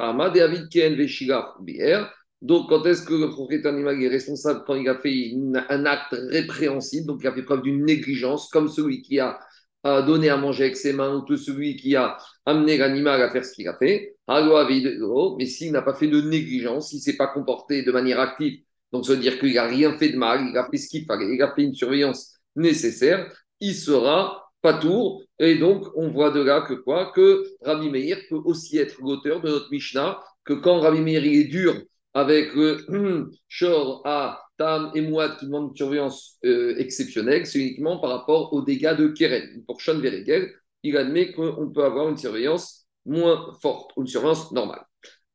[2.40, 5.33] Donc, quand est-ce que le propriétaire animal est responsable quand il a fait
[5.70, 9.40] un acte répréhensible, donc il a fait preuve d'une négligence, comme celui qui a,
[9.85, 13.53] donné à manger avec ses mains ou celui qui a amené l'animal à faire ce
[13.53, 14.17] qu'il a fait.
[14.29, 18.61] Mais s'il n'a pas fait de négligence, s'il ne s'est pas comporté de manière active,
[18.93, 21.05] donc ça veut dire qu'il n'a rien fait de mal, il a fait ce qu'il
[21.05, 25.23] fallait, il a fait une surveillance nécessaire, il sera pas tour.
[25.38, 27.12] Et donc, on voit de là que quoi?
[27.14, 31.45] Que Rabbi Meir peut aussi être l'auteur de notre Mishnah, que quand Rabbi Meir est
[31.45, 31.81] dur
[32.14, 37.99] avec le Shor à Tam et Mouad qui demandent une surveillance euh, exceptionnelle, c'est uniquement
[37.99, 39.62] par rapport aux dégâts de Keren.
[39.66, 44.85] Pour Shon Veregel, il admet qu'on peut avoir une surveillance moins forte, une surveillance normale.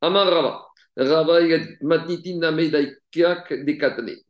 [0.01, 0.65] Amar Rava.
[0.95, 1.39] Rava,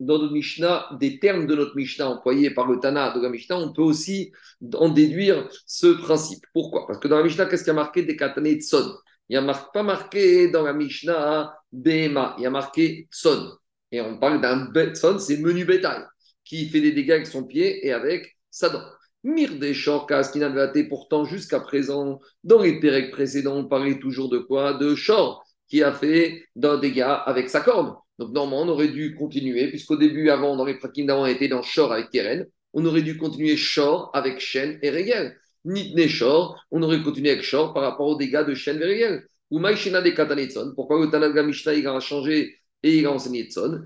[0.00, 3.58] dans notre Mishnah, des termes de notre Mishnah employés par le Tana de la Mishnah,
[3.58, 4.32] on peut aussi
[4.74, 6.44] en déduire ce principe.
[6.54, 6.86] Pourquoi?
[6.86, 9.82] Parce que dans la Mishnah, qu'est-ce qu'il y a marqué des Il n'y a pas
[9.82, 13.58] marqué dans la Mishnah Bema, il y a marqué Tson.
[13.94, 16.02] Et on parle d'un Tson, c'est menu bétail,
[16.44, 18.82] qui fait des dégâts avec son pied et avec sa dent.
[19.22, 24.00] Mir des Shorkas qui n'avait été pourtant jusqu'à présent, dans les pérèques précédents, on parlait
[24.00, 24.74] toujours de quoi?
[24.74, 27.94] De Shor qui a fait d'un dégât avec sa corne.
[28.18, 31.46] Donc normalement, on aurait dû continuer, puisqu'au début, avant, dans les pratiques d'avant, on était
[31.46, 32.46] dans Shor avec Keren.
[32.72, 35.36] On aurait dû continuer Shor avec Shen et Regel.
[35.64, 39.24] Nitne Shor, on aurait continué avec Shor par rapport aux dégâts de Shen et Regel.
[39.52, 40.72] Ou Maïshena de Katanetson.
[40.74, 43.82] Pourquoi le a changé et il a enseigné Tson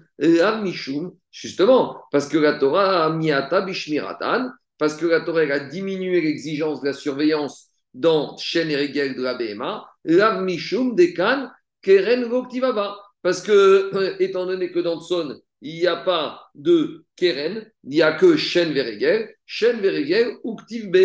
[0.63, 6.21] Mishum, justement, parce que la Torah a miata bishmiratan, parce que la Torah a diminué
[6.21, 9.87] l'exigence de la surveillance dans Shen et de la BMA.
[10.05, 11.49] Rav Mishum dekan
[11.81, 12.97] keren voktivava.
[13.23, 17.91] Parce que, euh, étant donné que dans Tson, il n'y a pas de keren, il
[17.91, 20.97] n'y a que Shen Veregel, Shen Veregel ou Ktiv B.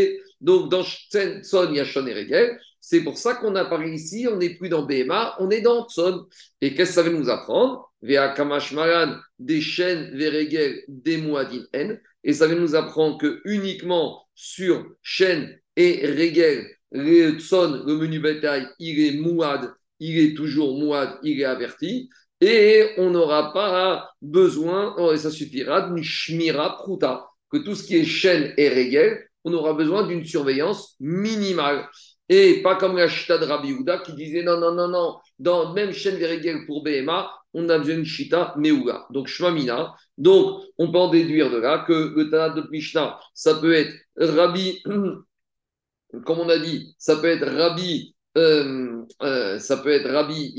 [0.42, 2.58] Donc dans Tson, il y a Shen et.
[2.86, 6.28] C'est pour ça qu'on apparaît ici, on n'est plus dans BMA, on est dans Tson.
[6.60, 7.90] Et qu'est-ce que ça veut nous apprendre?
[8.02, 12.02] Vea Kamash Maran, des Veregel, des Muadin N.
[12.26, 18.20] Et ça veut nous apprendre que uniquement sur Shen et Regel, le Tson, le menu
[18.20, 22.10] bétail, il est Mouad, il est toujours Mouad, il est averti.
[22.42, 27.84] Et on n'aura pas besoin, oh, et ça suffira, d'une Shmira Pruta, que tout ce
[27.84, 31.88] qui est Shen et Regel, on aura besoin d'une surveillance minimale.
[32.36, 35.72] Et pas comme la chita de Rabbi Houda qui disait non, non, non, non, dans
[35.74, 39.06] même chaîne Verregel pour BMA, on a besoin de chita Meuga.
[39.12, 39.94] Donc Shmamina.
[40.18, 43.94] Donc on peut en déduire de là que le Tanat de Mishnah, ça peut être
[44.18, 44.82] Rabbi,
[46.26, 50.56] comme on a dit, ça peut être Rabbi, euh, euh, ça peut être Rabbi,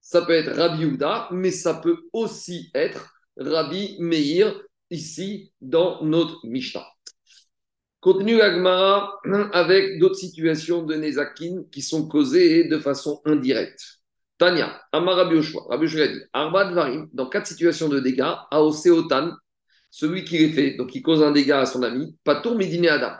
[0.00, 6.44] ça peut être Rabbi Houda, mais ça peut aussi être Rabbi Meir ici dans notre
[6.44, 6.84] Mishnah.
[8.00, 9.18] Continue Agmara
[9.52, 13.98] avec d'autres situations de Nezakin qui sont causées de façon indirecte.
[14.38, 19.32] Tania, Amar Rabbi Yoshua, Rabbi dit dans quatre situations de dégâts, Aoseotan,
[19.90, 23.16] celui qui les fait, donc qui cause un dégât à son ami, Patour Medine Adam.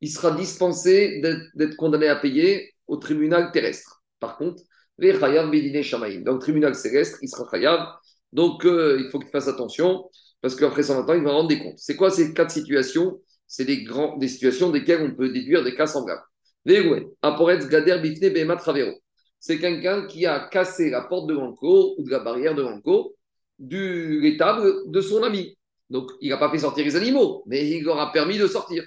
[0.00, 1.20] Il sera dispensé
[1.54, 4.02] d'être condamné à payer au tribunal terrestre.
[4.20, 4.62] Par contre,
[4.98, 5.50] les Chayav
[5.82, 6.20] Shamaim.
[6.20, 7.88] Dans le tribunal céleste, il sera Chayav.
[8.32, 10.08] Donc, euh, il faut qu'il fasse attention
[10.40, 11.78] parce qu'après 120 ans, il va rendre des comptes.
[11.78, 13.20] C'est quoi ces quatre situations
[13.52, 16.22] c'est des, grands, des situations desquelles on peut déduire des cas semblables.
[19.40, 23.14] C'est quelqu'un qui a cassé la porte de l'enco ou de la barrière de l'enco
[23.58, 25.54] de l'étable de son ami.
[25.90, 28.84] Donc, il n'a pas fait sortir les animaux, mais il leur a permis de sortir.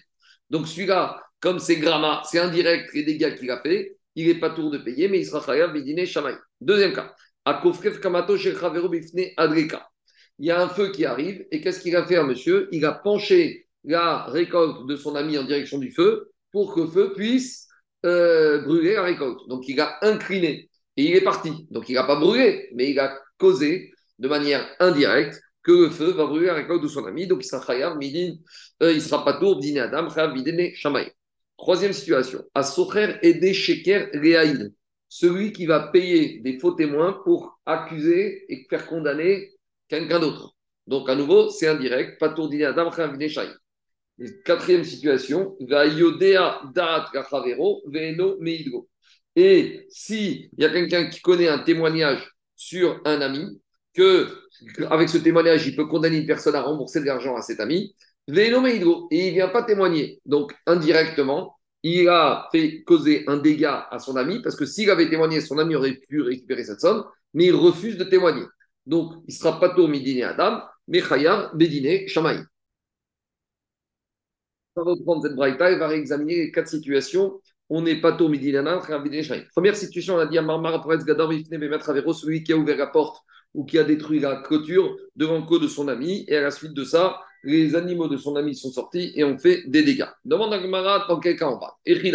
[0.49, 4.49] Donc, celui-là, comme c'est gramma, c'est indirect les dégâts qu'il a fait, il n'est pas
[4.49, 6.33] tour de payer, mais il sera chayav bidine shamay.
[6.59, 7.13] Deuxième cas,
[8.01, 8.35] kamato.
[8.35, 9.31] Il
[10.39, 12.67] y a un feu qui arrive, et qu'est-ce qu'il a fait, monsieur?
[12.71, 16.87] Il a penché la récolte de son ami en direction du feu pour que le
[16.87, 17.67] feu puisse
[18.05, 19.39] euh, brûler la récolte.
[19.47, 21.67] Donc il a incliné et il est parti.
[21.71, 26.11] Donc il n'a pas brûlé, mais il a causé de manière indirecte que le feu
[26.11, 27.27] va brûler la récolte de son ami.
[27.27, 31.11] Donc il sera khayar, il sera pas tour, dîner adam, shamaï.
[31.57, 34.73] Troisième situation, à Socher et des sheker réaïd.
[35.07, 39.51] Celui qui va payer des faux témoins pour accuser et faire condamner
[39.87, 40.55] quelqu'un d'autre.
[40.85, 43.49] Donc à nouveau, c'est indirect, pas tour, dîner adam, shamaï.
[44.45, 45.57] Quatrième situation.
[49.35, 53.61] Et s'il y a quelqu'un qui connaît un témoignage sur un ami,
[53.93, 54.29] que
[54.89, 57.93] avec ce témoignage, il peut condamner une personne à rembourser de l'argent à cet ami,
[58.27, 60.21] et il ne vient pas témoigner.
[60.25, 65.09] Donc, indirectement, il a fait causer un dégât à son ami, parce que s'il avait
[65.09, 68.45] témoigné, son ami aurait pu récupérer cette somme, mais il refuse de témoigner.
[68.85, 72.39] Donc, il ne sera pas tôt midine Adam, mais chayar bedine shamay
[74.75, 77.41] va reprendre cette braïta et va réexaminer les quatre situations.
[77.69, 78.53] On n'est pas tôt midi
[79.55, 81.31] Première situation, on a dit à Marmara pour Gador,
[82.13, 83.17] celui qui a ouvert la porte
[83.53, 86.25] ou qui a détruit la clôture devant le cou de son ami.
[86.27, 89.37] Et à la suite de ça, les animaux de son ami sont sortis et ont
[89.37, 90.09] fait des dégâts.
[90.25, 91.73] Demande à Gamara dans quel cas on parle.
[91.85, 92.13] Écrit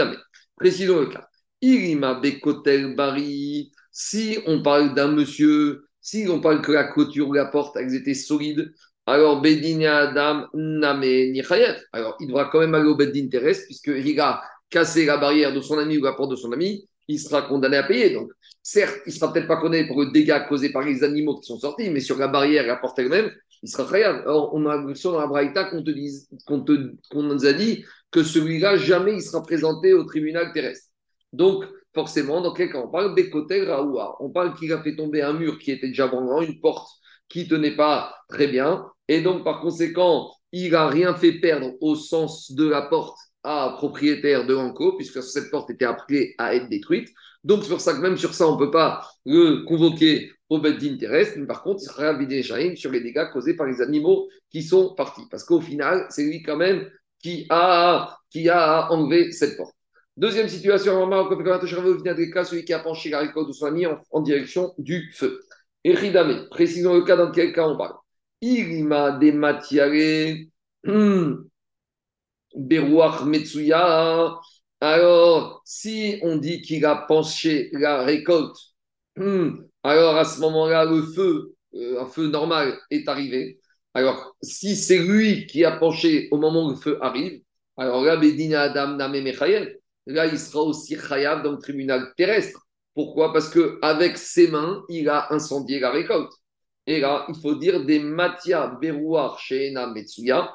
[0.57, 1.27] Précisons le cas.
[1.63, 3.73] Irima Bekotel Bari.
[3.91, 7.95] Si on parle d'un monsieur, si on parle que la clôture ou la porte, elles
[7.95, 8.73] étaient solides,
[9.11, 11.03] alors Bedin Adam Name.
[11.93, 15.61] Alors il devra quand même aller au Bedin terrestre, puisqu'il a cassé la barrière de
[15.61, 18.11] son ami ou la porte de son ami, il sera condamné à payer.
[18.11, 18.31] Donc,
[18.63, 21.47] certes, il ne sera peut-être pas condamné pour le dégât causé par les animaux qui
[21.47, 23.31] sont sortis, mais sur la barrière et la porte elle-même,
[23.63, 24.21] il sera khayab.
[24.23, 25.83] Alors, on a l'impression dans la Braïta qu'on
[26.47, 30.89] qu'on nous a dit que celui-là, jamais il sera présenté au tribunal terrestre.
[31.33, 32.79] Donc, forcément, dans quel cas?
[32.79, 34.17] On parle Bekotel Raoua.
[34.21, 36.89] On parle qu'il a fait tomber un mur qui était déjà branlant, une porte
[37.31, 41.97] qui tenait pas très bien, et donc, par conséquent, il n'a rien fait perdre au
[41.97, 46.69] sens de la porte à propriétaire de l'enco, puisque cette porte était appelée à être
[46.69, 47.09] détruite.
[47.43, 50.61] Donc, c'est pour ça que même sur ça, on ne peut pas le convoquer au
[50.61, 54.29] Beddin terrestre, mais par contre, il sera vidé sur les dégâts causés par les animaux
[54.51, 55.27] qui sont partis.
[55.31, 56.89] Parce qu'au final, c'est lui quand même
[57.21, 59.75] qui a, qui a enlevé cette porte.
[60.17, 61.09] Deuxième situation,
[62.45, 65.41] celui qui a penché la récolte de son ami en, direction du feu.
[65.85, 67.97] Et Ridame, précisons le cas dans quel cas on parle.
[68.41, 70.37] Il m'a des matières,
[72.55, 74.39] Berouach Metsuya.
[74.81, 78.57] Alors, si on dit qu'il a penché la récolte,
[79.83, 83.61] alors à ce moment-là, le feu, euh, un feu normal, est arrivé.
[83.95, 87.43] Alors, si c'est lui qui a penché au moment où le feu arrive,
[87.77, 89.33] alors là, Bedina Adam Name
[90.07, 92.67] là, il sera aussi Chayav dans le tribunal terrestre.
[92.95, 93.33] Pourquoi?
[93.33, 96.33] Parce qu'avec ses mains, il a incendié la récolte.
[96.87, 100.53] Et là, il faut dire des matières Berouar Sheena Metsuya.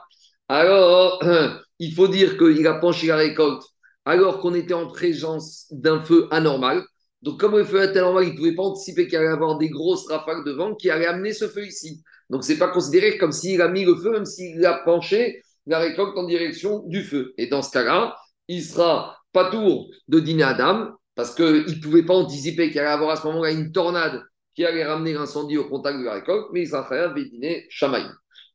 [0.47, 1.23] Alors,
[1.79, 3.63] il faut dire qu'il a penché la récolte
[4.05, 6.83] alors qu'on était en présence d'un feu anormal.
[7.21, 9.69] Donc, comme le feu était anormal, il ne pouvait pas anticiper qu'il allait avoir des
[9.69, 12.03] grosses rafales de vent qui allaient amener ce feu ici.
[12.29, 15.41] Donc, ce n'est pas considéré comme s'il a mis le feu, même s'il a penché
[15.65, 17.33] la récolte en direction du feu.
[17.37, 18.15] Et dans ce cas-là,
[18.47, 22.89] il sera pas tour de dîner Adam, parce qu'il ne pouvait pas anticiper qu'il allait
[22.89, 24.21] avoir à ce moment-là une tornade
[24.53, 28.05] qui allait ramener l'incendie au contact de la récolte, mais il sera faire dîner Shamaï.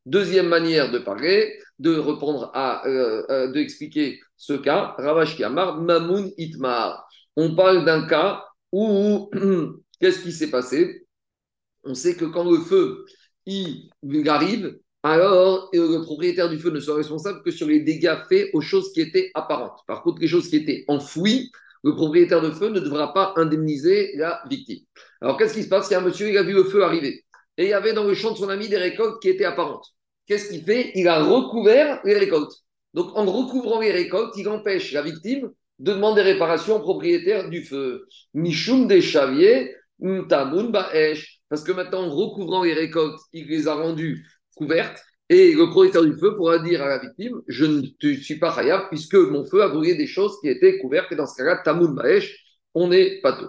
[0.05, 5.79] Deuxième manière de parler, de répondre à, euh, euh, de expliquer ce cas, Ravash Kiamar,
[5.79, 7.07] Mamoun Itmar.
[7.35, 9.29] On parle d'un cas où,
[9.99, 11.05] qu'est-ce qui s'est passé?
[11.83, 13.05] On sait que quand le feu
[14.27, 18.49] arrive, alors euh, le propriétaire du feu ne sera responsable que sur les dégâts faits
[18.53, 19.79] aux choses qui étaient apparentes.
[19.87, 21.51] Par contre, les choses qui étaient enfouies,
[21.83, 24.83] le propriétaire de feu ne devra pas indemniser la victime.
[25.21, 25.89] Alors, qu'est-ce qui se passe?
[25.89, 27.23] Il y a un monsieur, il a vu le feu arriver.
[27.57, 29.85] Et il y avait dans le champ de son ami des récoltes qui étaient apparentes.
[30.27, 30.91] Qu'est-ce qu'il fait?
[30.95, 32.53] Il a recouvert les récoltes.
[32.93, 37.63] Donc, en recouvrant les récoltes, il empêche la victime de demander réparation au propriétaire du
[37.63, 38.07] feu.
[38.33, 39.75] Des chaviers.
[41.49, 45.03] Parce que maintenant, en recouvrant les récoltes, il les a rendues couvertes.
[45.31, 48.89] Et le propriétaire du feu pourra dire à la victime Je ne suis pas khayab
[48.89, 51.09] puisque mon feu a brûlé des choses qui étaient couvertes.
[51.13, 52.37] Et dans ce cas-là, tamun ba'esh,
[52.73, 53.47] on n'est pas tout.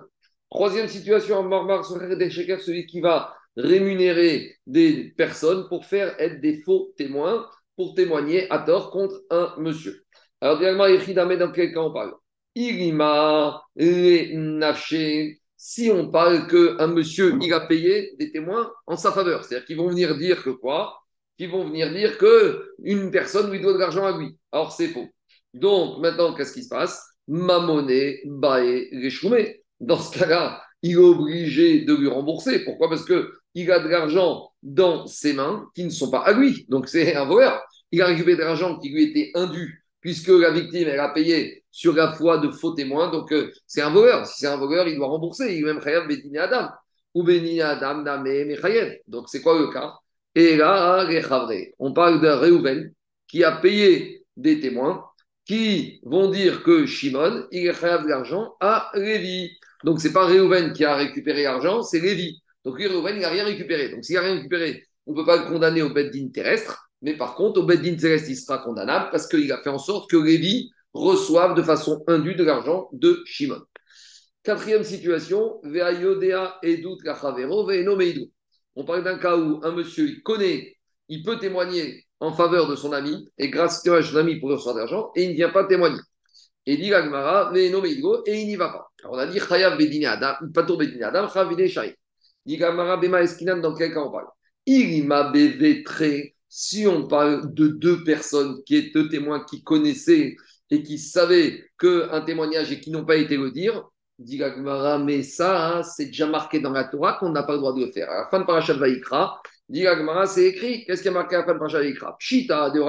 [0.48, 6.94] Troisième situation, en Marmar, celui qui va rémunérer des personnes pour faire être des faux
[6.96, 10.04] témoins, pour témoigner à tort contre un monsieur.
[10.40, 12.14] Alors, directement, dans quel cas on parle?
[12.54, 19.44] Irima, les si on parle qu'un monsieur, il a payé des témoins en sa faveur,
[19.44, 21.01] c'est-à-dire qu'ils vont venir dire que quoi?
[21.38, 24.36] Qu'ils vont venir dire qu'une personne lui doit de l'argent à lui.
[24.52, 25.08] Alors, c'est faux.
[25.54, 27.02] Donc, maintenant, qu'est-ce qui se passe?
[27.28, 29.62] Mamoné, Baé, Réchoumé.
[29.80, 32.64] Dans ce cas-là, il est obligé de lui rembourser.
[32.64, 32.88] Pourquoi?
[32.88, 36.66] Parce qu'il a de l'argent dans ses mains qui ne sont pas à lui.
[36.68, 37.62] Donc c'est un voleur.
[37.90, 41.64] Il a récupéré de l'argent qui lui était indu, puisque la victime, elle a payé
[41.70, 43.10] sur la foi de faux témoins.
[43.10, 44.26] Donc euh, c'est un voleur.
[44.26, 45.56] Si c'est un voleur, il doit rembourser.
[45.56, 45.80] Il est même
[46.38, 46.68] Adam.
[47.14, 48.04] Ou Adam.
[49.06, 49.94] Donc c'est quoi le cas?
[50.34, 51.06] Et là,
[51.78, 52.92] on parle d'un Réhouven
[53.28, 55.04] qui a payé des témoins
[55.44, 59.50] qui vont dire que Shimon, il Chayav de l'argent à Lévi.
[59.84, 62.40] Donc, ce n'est pas Réhouven qui a récupéré l'argent, c'est Lévi.
[62.64, 63.90] Donc, Réhouven, il n'a rien récupéré.
[63.90, 66.88] Donc, s'il n'a rien récupéré, on ne peut pas le condamner au Beddin terrestre.
[67.02, 70.08] Mais par contre, au Beddin terrestre, il sera condamnable parce qu'il a fait en sorte
[70.08, 73.60] que Lévi reçoive de façon indue de l'argent de Shimon.
[74.44, 76.98] Quatrième situation, Veayodea Edut
[78.74, 80.76] On parle d'un cas où un monsieur, il connaît,
[81.08, 84.74] il peut témoigner en faveur de son ami, et grâce à son ami pour recevoir
[84.74, 86.00] de l'argent, et il ne vient pas témoigner.
[86.64, 88.88] Et dit l'Agmara, mais non, mais et il n'y va pas.
[89.02, 91.94] Alors on a dit Chayav Bedine Adam, pas tout Bedine Adam, Chayav Bedine Shaï.
[92.46, 94.28] Dit l'Agmara, Bema Eskinan, dans quel cas on parle?
[94.64, 95.32] Il m'a
[95.84, 96.36] très.
[96.48, 100.36] Si on parle de deux personnes qui étaient témoins qui connaissaient
[100.70, 103.82] et qui savaient qu'un témoignage et qui n'ont pas été le dire,
[104.22, 107.58] dit l'Agmara, mais ça, hein, c'est déjà marqué dans la Torah qu'on n'a pas le
[107.58, 108.10] droit de le faire.
[108.10, 109.84] À la fin de Parashat Vaikra, dit
[110.26, 110.84] c'est écrit.
[110.84, 112.80] Qu'est-ce qui a marqué à la fin de Parashat Vaikra Pshita de.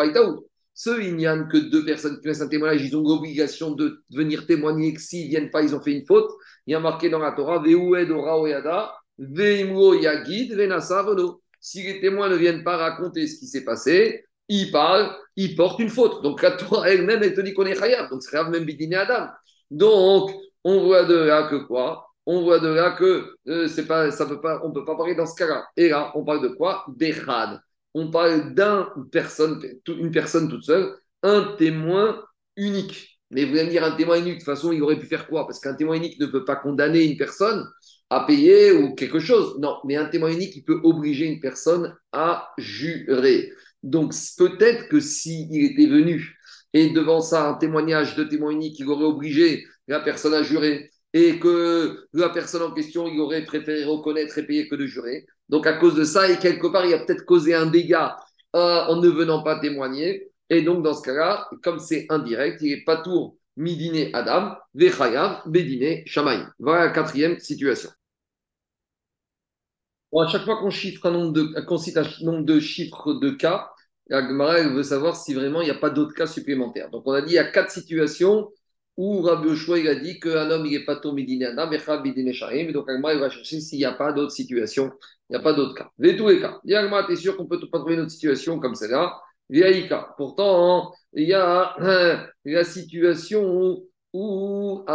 [0.75, 4.03] Ceux, il n'y a que deux personnes qui laissent un témoignage, ils ont l'obligation de
[4.11, 6.31] venir témoigner que s'ils ne viennent pas, ils ont fait une faute.
[6.65, 8.17] Il y a marqué dans la Torah, Yagid,
[11.59, 15.79] Si les témoins ne viennent pas raconter ce qui s'est passé, ils parlent, ils portent
[15.79, 16.23] une faute.
[16.23, 18.09] Donc la Torah elle-même, elle te dit qu'on est khayab.
[18.09, 19.27] Donc c'est grave même Bidine Adam.
[19.73, 20.31] Donc,
[20.63, 22.09] on voit de là que quoi?
[22.25, 24.95] On voit de là que euh, c'est pas, ça peut pas, on ne peut pas
[24.95, 25.65] parler dans ce cas-là.
[25.75, 26.85] Et là, on parle de quoi?
[26.87, 27.59] Bechad
[27.93, 32.23] on parle d'une personne, une personne toute seule, un témoin
[32.55, 33.19] unique.
[33.29, 35.27] Mais vous allez me dire un témoin unique, de toute façon, il aurait pu faire
[35.27, 35.45] quoi?
[35.45, 37.67] Parce qu'un témoin unique ne peut pas condamner une personne
[38.09, 39.57] à payer ou quelque chose.
[39.59, 43.51] Non, mais un témoin unique, il peut obliger une personne à jurer.
[43.81, 46.37] Donc peut-être que s'il était venu
[46.73, 50.91] et devant ça, un témoignage de témoin unique, il aurait obligé la personne à jurer
[51.13, 55.25] et que la personne en question, il aurait préféré reconnaître et payer que de jurer.
[55.49, 58.17] Donc, à cause de ça, et quelque part, il a peut-être causé un dégât
[58.55, 60.31] euh, en ne venant pas témoigner.
[60.49, 65.43] Et donc, dans ce cas-là, comme c'est indirect, il n'est pas tour midine Adam, vechayav,
[65.45, 66.51] bedine Shamaim.
[66.59, 67.89] Voilà la quatrième situation.
[70.19, 73.72] à chaque fois qu'on chiffre un nombre de, cite un nombre de chiffres de cas,
[74.07, 76.89] la Gemara veut savoir si vraiment il n'y a pas d'autres cas supplémentaires.
[76.89, 78.49] Donc on a dit il y a quatre situations
[78.97, 82.69] où Rabbi Oshua il a dit qu'un homme il n'est pas tombé bedine Shamaim.
[82.69, 84.91] Et donc Agmara va chercher s'il n'y a pas d'autres situations,
[85.29, 85.89] il n'y a pas d'autres cas.
[85.97, 86.59] Mais tous les cas.
[86.63, 89.19] Dis Agmara, tu es sûr qu'on peut pas trouver une autre situation comme celle-là?
[89.49, 90.13] Viaïka.
[90.17, 91.75] Pourtant, il y a
[92.45, 94.85] la situation où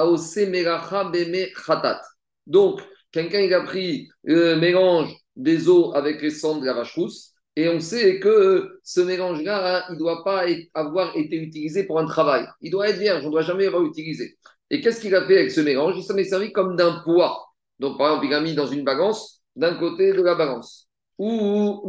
[1.66, 2.00] Khatat.
[2.46, 6.94] Donc, quelqu'un il a pris le mélange des eaux avec les cendres de la vache
[6.94, 10.44] rousse, et on sait que ce mélange-là, il ne doit pas
[10.74, 12.46] avoir été utilisé pour un travail.
[12.60, 14.38] Il doit être vierge, on ne doit jamais avoir utilisé.
[14.70, 15.94] Et qu'est-ce qu'il a fait avec ce mélange?
[15.96, 17.48] Il s'en est servi comme d'un poids.
[17.80, 20.86] Donc, par exemple, il a mis dans une balance, d'un côté de la balance.
[21.18, 21.82] Ou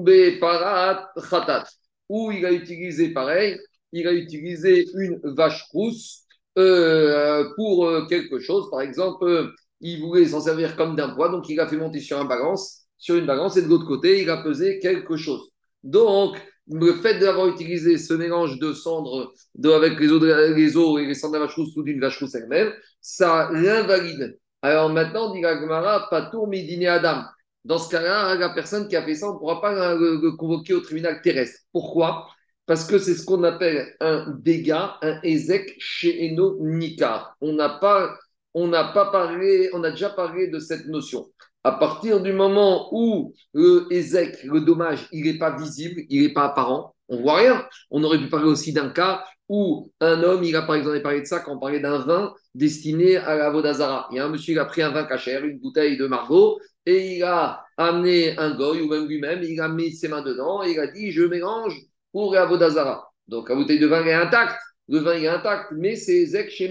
[2.10, 3.60] où il a utilisé pareil,
[3.92, 6.24] il a utilisé une vache rousse
[6.58, 8.72] euh, pour euh, quelque chose.
[8.72, 9.52] Par exemple, euh,
[9.82, 12.88] il voulait s'en servir comme d'un poids, donc il a fait monter sur, un balance,
[12.98, 15.49] sur une balance et de l'autre côté, il a pesé quelque chose.
[15.84, 16.38] Donc,
[16.72, 21.06] le fait d'avoir utilisé ce mélange de cendres de, avec les os, les os et
[21.06, 24.38] les cendres de la vache rousse ou d'une vache rousse elle-même, ça l'invalide.
[24.62, 27.24] Alors maintenant, dit la Gemara, Patour Midine Adam.
[27.66, 30.74] Dans ce cas-là, la personne qui a fait ça, on ne pourra pas le, convoquer
[30.74, 31.60] au tribunal terrestre.
[31.72, 32.28] Pourquoi?
[32.66, 37.36] Parce que c'est ce qu'on appelle un dégât, un Ezek chez Eno Nikar.
[37.42, 38.16] On n'a pas,
[38.54, 41.26] on n'a pas parlé, on a déjà parlé de cette notion.
[41.64, 46.34] À partir du moment où le Ezek, le dommage, il n'est pas visible, il n'est
[46.34, 47.68] pas apparent, on voit rien.
[47.92, 51.22] On aurait pu parler aussi d'un cas où un homme, il a par exemple parlé
[51.22, 54.08] de ça quand on parlait d'un vin destiné à la Vodazara.
[54.12, 56.60] Il y a un monsieur qui a pris un vin cachère, une bouteille de Margot,
[56.86, 60.64] et il a amené un goy ou même lui-même, il a mis ses mains dedans
[60.64, 61.76] et il a dit Je mélange
[62.12, 63.12] pour la Vodazara.
[63.28, 66.70] Donc la bouteille de vin est intacte, le vin est intact, mais c'est Zek chez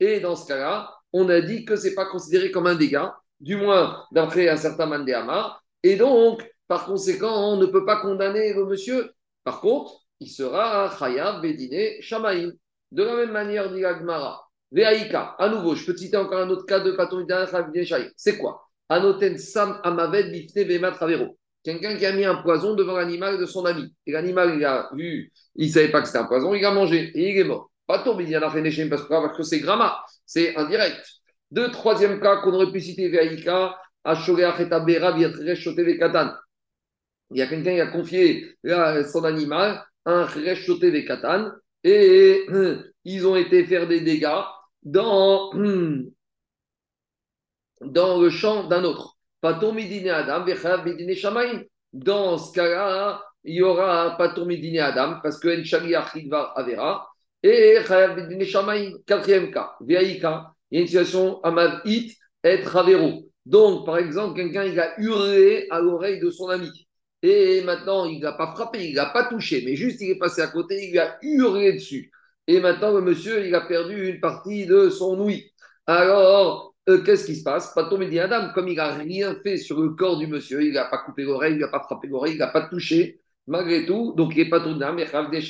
[0.00, 3.14] Et dans ce cas-là, on a dit que ce n'est pas considéré comme un dégât,
[3.40, 5.60] du moins d'après un certain Mandéama.
[5.82, 9.10] Et donc, par conséquent, on ne peut pas condamner le monsieur.
[9.44, 12.52] Par contre, il sera Chayab, Bedine, Shamaïm.
[12.92, 14.46] De la même manière, dit Agmara.
[14.72, 17.46] Veaïka, à nouveau, je peux citer encore un autre cas de Patomida,
[18.16, 18.62] C'est quoi?
[18.88, 21.36] Anoten Sam Amavet Bifne Vema Travero.
[21.62, 23.94] Quelqu'un qui a mis un poison devant l'animal de son ami.
[24.06, 26.70] Et l'animal, il a vu, il ne savait pas que c'était un poison, il a
[26.70, 27.70] mangé et il est mort.
[27.86, 31.04] Pas tombé, il y en a fait parce que c'est gramma, c'est indirect.
[31.50, 33.10] Deux, troisième cas qu'on aurait pu citer
[35.98, 36.32] Katan.
[37.32, 41.50] Il y a quelqu'un qui a confié son animal un Reshote Katan
[41.84, 42.46] et
[43.04, 44.42] ils ont été faire des dégâts
[44.82, 45.52] dans,
[47.80, 49.16] dans le champ d'un autre.
[49.40, 51.62] Paton Midine Adam, Midine Shamaim.
[51.92, 57.10] Dans ce cas-là, il y aura Paton Midine Adam, parce que Enchali Achidvar Avera,
[57.42, 58.92] et Chayav Midine Shamaim.
[59.06, 63.26] Quatrième cas, Viaïka, il y a une situation Amad It et Travero.
[63.46, 66.70] Donc, par exemple, quelqu'un il a hurlé à l'oreille de son ami.
[67.22, 70.40] Et maintenant, il n'a pas frappé, il n'a pas touché, mais juste il est passé
[70.40, 72.10] à côté, il a hurlé dessus.
[72.46, 75.50] Et maintenant, le monsieur, il a perdu une partie de son ouïe.
[75.86, 77.74] Alors, euh, qu'est-ce qui se passe?
[77.74, 80.86] Pas tomber Adam, comme il n'a rien fait sur le corps du monsieur, il n'a
[80.86, 84.32] pas coupé l'oreille, il n'a pas frappé l'oreille, il n'a pas touché, malgré tout, donc
[84.34, 85.42] il n'est pas tourné mais des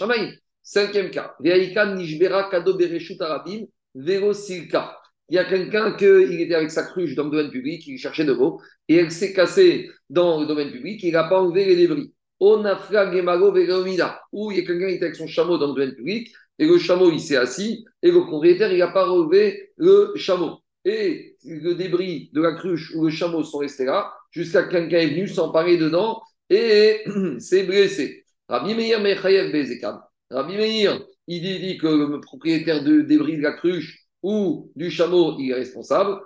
[0.63, 5.00] Cinquième cas, Nishbera Kado Bereshut Arabim, Vero Silka.
[5.31, 8.25] Il y a quelqu'un qui était avec sa cruche dans le domaine public, il cherchait
[8.25, 11.77] de l'eau, et elle s'est cassée dans le domaine public, il n'a pas enlevé les
[11.77, 12.13] débris.
[12.41, 15.75] Onafra Gemaro Veromida, où il y a quelqu'un qui était avec son chameau dans le
[15.75, 19.71] domaine public, et le chameau il s'est assis, et le propriétaire il n'a pas relevé
[19.77, 20.59] le chameau.
[20.85, 25.11] Et le débris de la cruche ou le chameau sont restés là, jusqu'à quelqu'un est
[25.11, 27.05] venu s'emparer dedans et
[27.39, 28.25] s'est blessé.
[28.49, 30.01] Rabbi Meir Mechayev Bezekam.
[30.31, 35.37] Rabbi Meir, il dit, que le propriétaire de débris de la cruche ou du chameau,
[35.39, 36.21] il est responsable.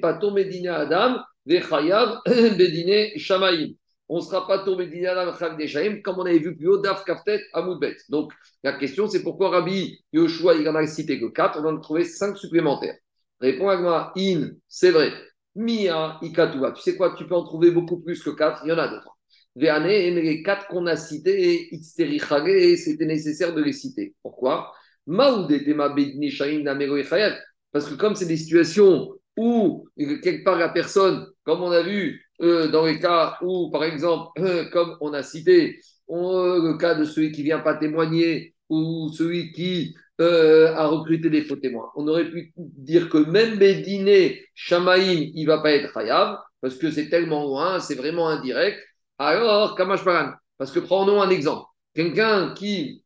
[0.00, 3.74] Pato Medina Adam, Vechayav Bedine Shamaim.
[4.10, 5.32] On ne sera pas tombé Adam
[6.02, 7.96] comme on avait vu plus haut, Daf Kaftet Amoudbet.
[8.08, 8.32] Donc
[8.64, 11.80] la question, c'est pourquoi Rabbi Yoshua, il en a cité que 4, on en a
[11.80, 12.96] trouvé 5 supplémentaires.
[13.40, 15.12] Répond moi, In, c'est vrai.
[15.54, 16.72] Mia, Ikatuva.
[16.72, 18.88] Tu sais quoi, tu peux en trouver beaucoup plus que 4, il y en a
[18.88, 19.18] d'autres.
[19.56, 24.14] mais les 4 qu'on a cités, c'était nécessaire de les citer.
[24.22, 24.72] Pourquoi?
[27.72, 32.22] Parce que comme c'est des situations où, quelque part, la personne, comme on a vu
[32.42, 35.80] euh, dans les cas où, par exemple, euh, comme on a cité,
[36.10, 41.42] euh, le cas de celui qui vient pas témoigner ou celui qui a recruté des
[41.42, 46.38] faux témoins, on aurait pu dire que même Bédiné, Shamaïm, il va pas être Hayab,
[46.60, 48.78] parce que c'est tellement loin, c'est vraiment indirect.
[49.18, 50.00] Alors, Kamash
[50.58, 51.66] parce que prenons un exemple.
[51.94, 53.04] Quelqu'un qui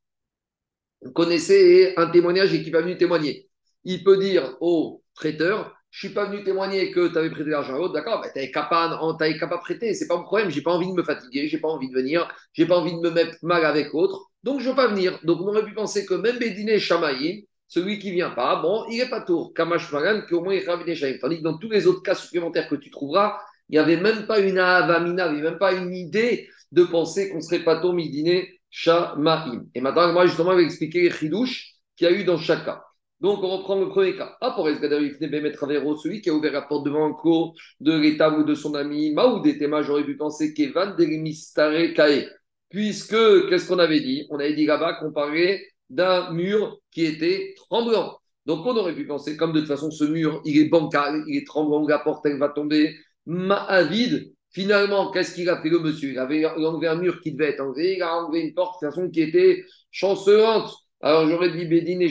[1.14, 3.48] connaissait un témoignage et qui va venir témoigner.
[3.84, 7.74] Il peut dire au traiteur je suis pas venu témoigner que tu avais prêté l'argent
[7.74, 10.86] à l'autre, d'accord, tu n'avais qu'à pas, prêter, c'est pas mon problème, j'ai pas envie
[10.86, 13.62] de me fatiguer, j'ai pas envie de venir, j'ai pas envie de me mettre mal
[13.66, 15.20] avec l'autre, donc je veux pas venir.
[15.22, 19.00] Donc on aurait pu penser que même Bédiné Shamaïm, celui qui vient pas, bon, il
[19.03, 21.18] est pas tour, Kamash Magan, qu'au moins il est Shamaïm.
[21.18, 23.38] Tandis que dans tous les autres cas supplémentaires que tu trouveras,
[23.68, 26.84] il n'y avait même pas une avamina, il n'y avait même pas une idée de
[26.84, 29.68] penser qu'on serait pas tour Midiné Shamaïm.
[29.75, 32.64] Et maintenant, moi justement, je vais expliquer les chidouches qu'il y a eu dans chaque
[32.64, 32.83] cas.
[33.20, 34.37] Donc, on reprend le premier cas.
[34.41, 38.57] Ah, pour celui qui a ouvert la porte devant un cours de l'état ou de
[38.57, 42.29] son ami, Maoudetema, j'aurais pu penser qu'Evan Delimistare Kae.
[42.68, 44.27] Puisque, qu'est-ce qu'on avait dit?
[44.31, 48.18] On avait dit là-bas qu'on parlait d'un mur qui était tremblant.
[48.45, 51.37] Donc, on aurait pu penser, comme de toute façon, ce mur, il est bancal, il
[51.37, 52.97] est tremblant, la porte, elle va tomber.
[53.27, 56.11] Ma'avid, finalement, qu'est-ce qu'il a fait le monsieur?
[56.11, 58.88] Il avait enlevé un mur qui devait être enlevé, il a enlevé une porte de
[58.88, 60.72] façon qui était chancelante.
[61.00, 62.11] Alors j'aurais dit Bédine et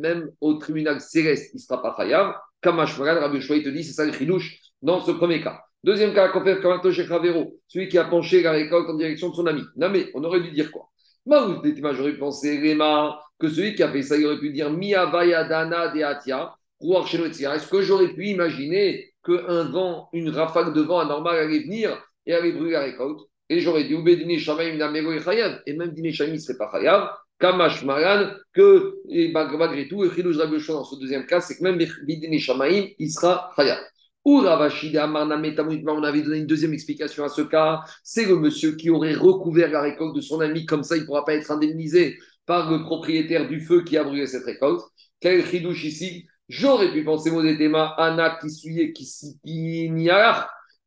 [0.00, 2.34] même au tribunal céleste, il ne sera pas Chayav.
[2.62, 5.60] Kamash Magan, Rabbi il te dit, c'est ça le chidouche dans ce premier cas.
[5.84, 9.62] Deuxième cas, celui qui a penché la récolte en direction de son ami.
[9.74, 10.88] Namé, on aurait dû dire quoi?
[11.26, 16.02] J'aurais pensé, Réma, que celui qui a fait ça, il aurait pu dire Miavayadana de
[16.02, 21.96] Atia, Est-ce que j'aurais pu imaginer qu'un vent, une rafale de vent anormal allait venir
[22.26, 26.58] et allait brûler la récolte Et j'aurais dit, et même Dine Shamaim, il ne serait
[26.58, 27.10] pas Chayav.
[27.42, 31.76] Kamash Maran, que et malgré tout, et Chilouj dans ce deuxième cas, c'est que même
[31.76, 33.80] Bidini Shamaim, il sera Chaya.
[34.24, 38.90] Ou Ravashid on avait donné une deuxième explication à ce cas, c'est le monsieur qui
[38.90, 42.16] aurait recouvert la récolte de son ami, comme ça il ne pourra pas être indemnisé
[42.46, 44.82] par le propriétaire du feu qui a brûlé cette récolte.
[45.18, 46.28] Quel chidouche ici?
[46.52, 49.90] J'aurais pu penser Modetema, Anna qui qui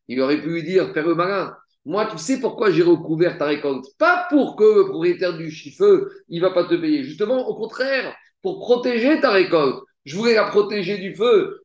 [0.07, 1.15] Il aurait pu lui dire, faire le.
[1.85, 3.85] Moi, tu sais pourquoi j'ai recouvert ta récolte?
[3.97, 7.03] Pas pour que le propriétaire du chiffeux, il va pas te payer.
[7.03, 9.79] Justement, au contraire, pour protéger ta récolte.
[10.03, 11.63] Je voulais la protéger du feu.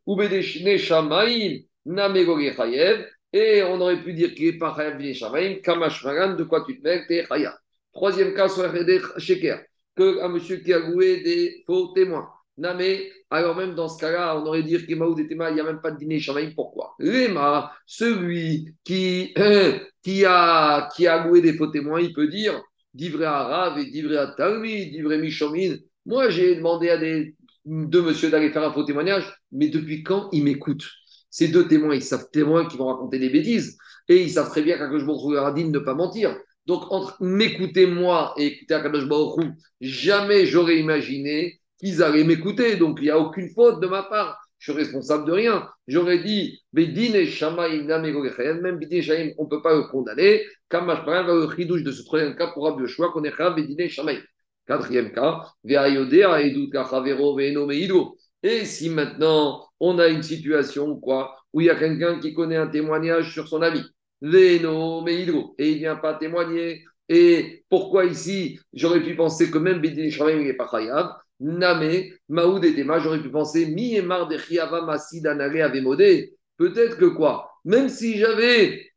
[3.32, 7.06] Et on aurait pu dire qu'il est pas Chayav Kamash de quoi tu te mets,
[7.06, 7.26] t'es
[7.92, 8.64] Troisième cas, sur
[9.18, 9.60] Sheker,
[9.94, 12.30] que un monsieur qui a loué des faux témoins.
[12.60, 15.90] Namé, alors même dans ce cas-là, on aurait dit qu'il il n'y a même pas
[15.90, 16.20] de dîner.
[16.54, 16.94] Pourquoi?
[16.98, 19.34] Lema, celui qui,
[20.02, 22.60] qui, a, qui a loué des faux témoins, il peut dire
[22.92, 25.76] Divré Arav et Divré Atalmi, Divré Mishomin.
[26.04, 27.34] Moi, j'ai demandé à des,
[27.64, 30.88] deux monsieur d'aller faire un faux témoignage, mais depuis quand ils m'écoutent?
[31.30, 34.62] Ces deux témoins, ils savent témoins qui vont raconter des bêtises et ils savent très
[34.62, 36.36] bien qu'à je me ne pas mentir.
[36.66, 39.46] Donc, entre m'écouter moi et écouter Akadosh Baruch
[39.80, 42.76] jamais j'aurais imaginé qu'ils allaient m'écouter.
[42.76, 44.38] Donc, il n'y a aucune faute de ma part.
[44.58, 45.68] Je suis responsable de rien.
[45.88, 47.24] J'aurais dit, même Bidin
[49.00, 50.42] Shaim, on ne peut pas le condamner.
[50.70, 52.70] De ce troisième cas pour
[53.12, 54.20] qu'on est Shamaï.
[54.66, 55.46] Quatrième cas,
[58.42, 62.56] et si maintenant on a une situation quoi, où il y a quelqu'un qui connaît
[62.56, 63.82] un témoignage sur son avis,
[64.22, 70.08] et il ne vient pas témoigner, et pourquoi ici j'aurais pu penser que même Bidin
[70.10, 71.16] Shamaï n'est pas Chayav?
[71.40, 76.34] Name, Maoud et Tema, j'aurais pu penser, Mi et Mar de Chiava Masid avait modé.
[76.56, 77.50] Peut-être que quoi?
[77.64, 78.90] Même si j'avais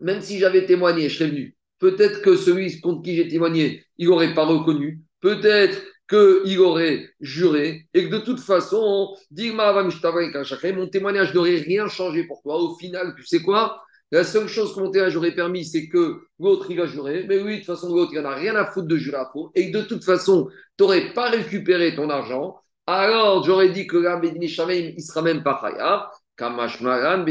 [0.00, 1.56] même si j'avais témoigné, je serais venu.
[1.78, 5.02] Peut-être que celui contre qui j'ai témoigné, il n'aurait pas reconnu.
[5.20, 12.42] Peut-être qu'il aurait juré et que de toute façon, mon témoignage n'aurait rien changé pour
[12.42, 12.56] toi.
[12.56, 13.82] Au final, tu sais quoi?
[14.10, 17.24] La seule chose que mon témoignage aurait permis, c'est que l'autre, il va jurer.
[17.26, 19.28] Mais oui, de toute façon, l'autre, il n'en a rien à foutre de jurer à
[19.32, 19.50] faux.
[19.54, 22.56] Et de toute façon, tu n'aurais pas récupéré ton argent.
[22.86, 26.08] Alors, j'aurais dit que là, il ne sera même pas Chayav.
[26.36, 27.24] Kamashmaran,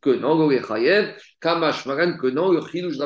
[0.00, 1.14] que non, le Chayev.
[1.40, 2.96] Kamashmaran, que non, le Chilouch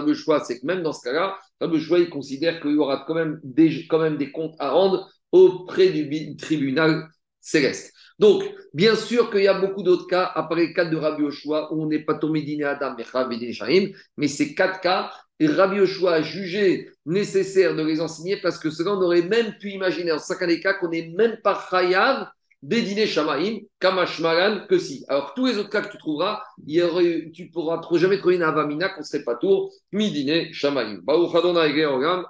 [0.44, 1.36] c'est que même dans ce cas-là,
[1.78, 7.08] choix, il considère qu'il y aura quand même, des, comptes à rendre auprès du tribunal
[7.40, 7.92] céleste.
[8.18, 11.72] Donc, bien sûr qu'il y a beaucoup d'autres cas, après le cas de Rabbi Yoshua,
[11.72, 15.10] où on n'est pas tombé dîner Adam et mais ces quatre cas,
[15.48, 19.70] Rabbi Yoshua a jugé nécessaire de les enseigner parce que cela, on aurait même pu
[19.70, 22.28] imaginer en chacun des cas qu'on n'est même pas chayav
[22.62, 25.04] Bédiné Shamaim, Kamashmaran, que si.
[25.08, 28.34] Alors, tous les autres cas que tu trouveras, y aurait, tu pourras trop, jamais trouver
[28.34, 31.00] une avamina qu'on ne serait pas tour, Midine Shamaim.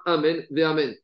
[0.06, 0.94] Amen, ve Amen.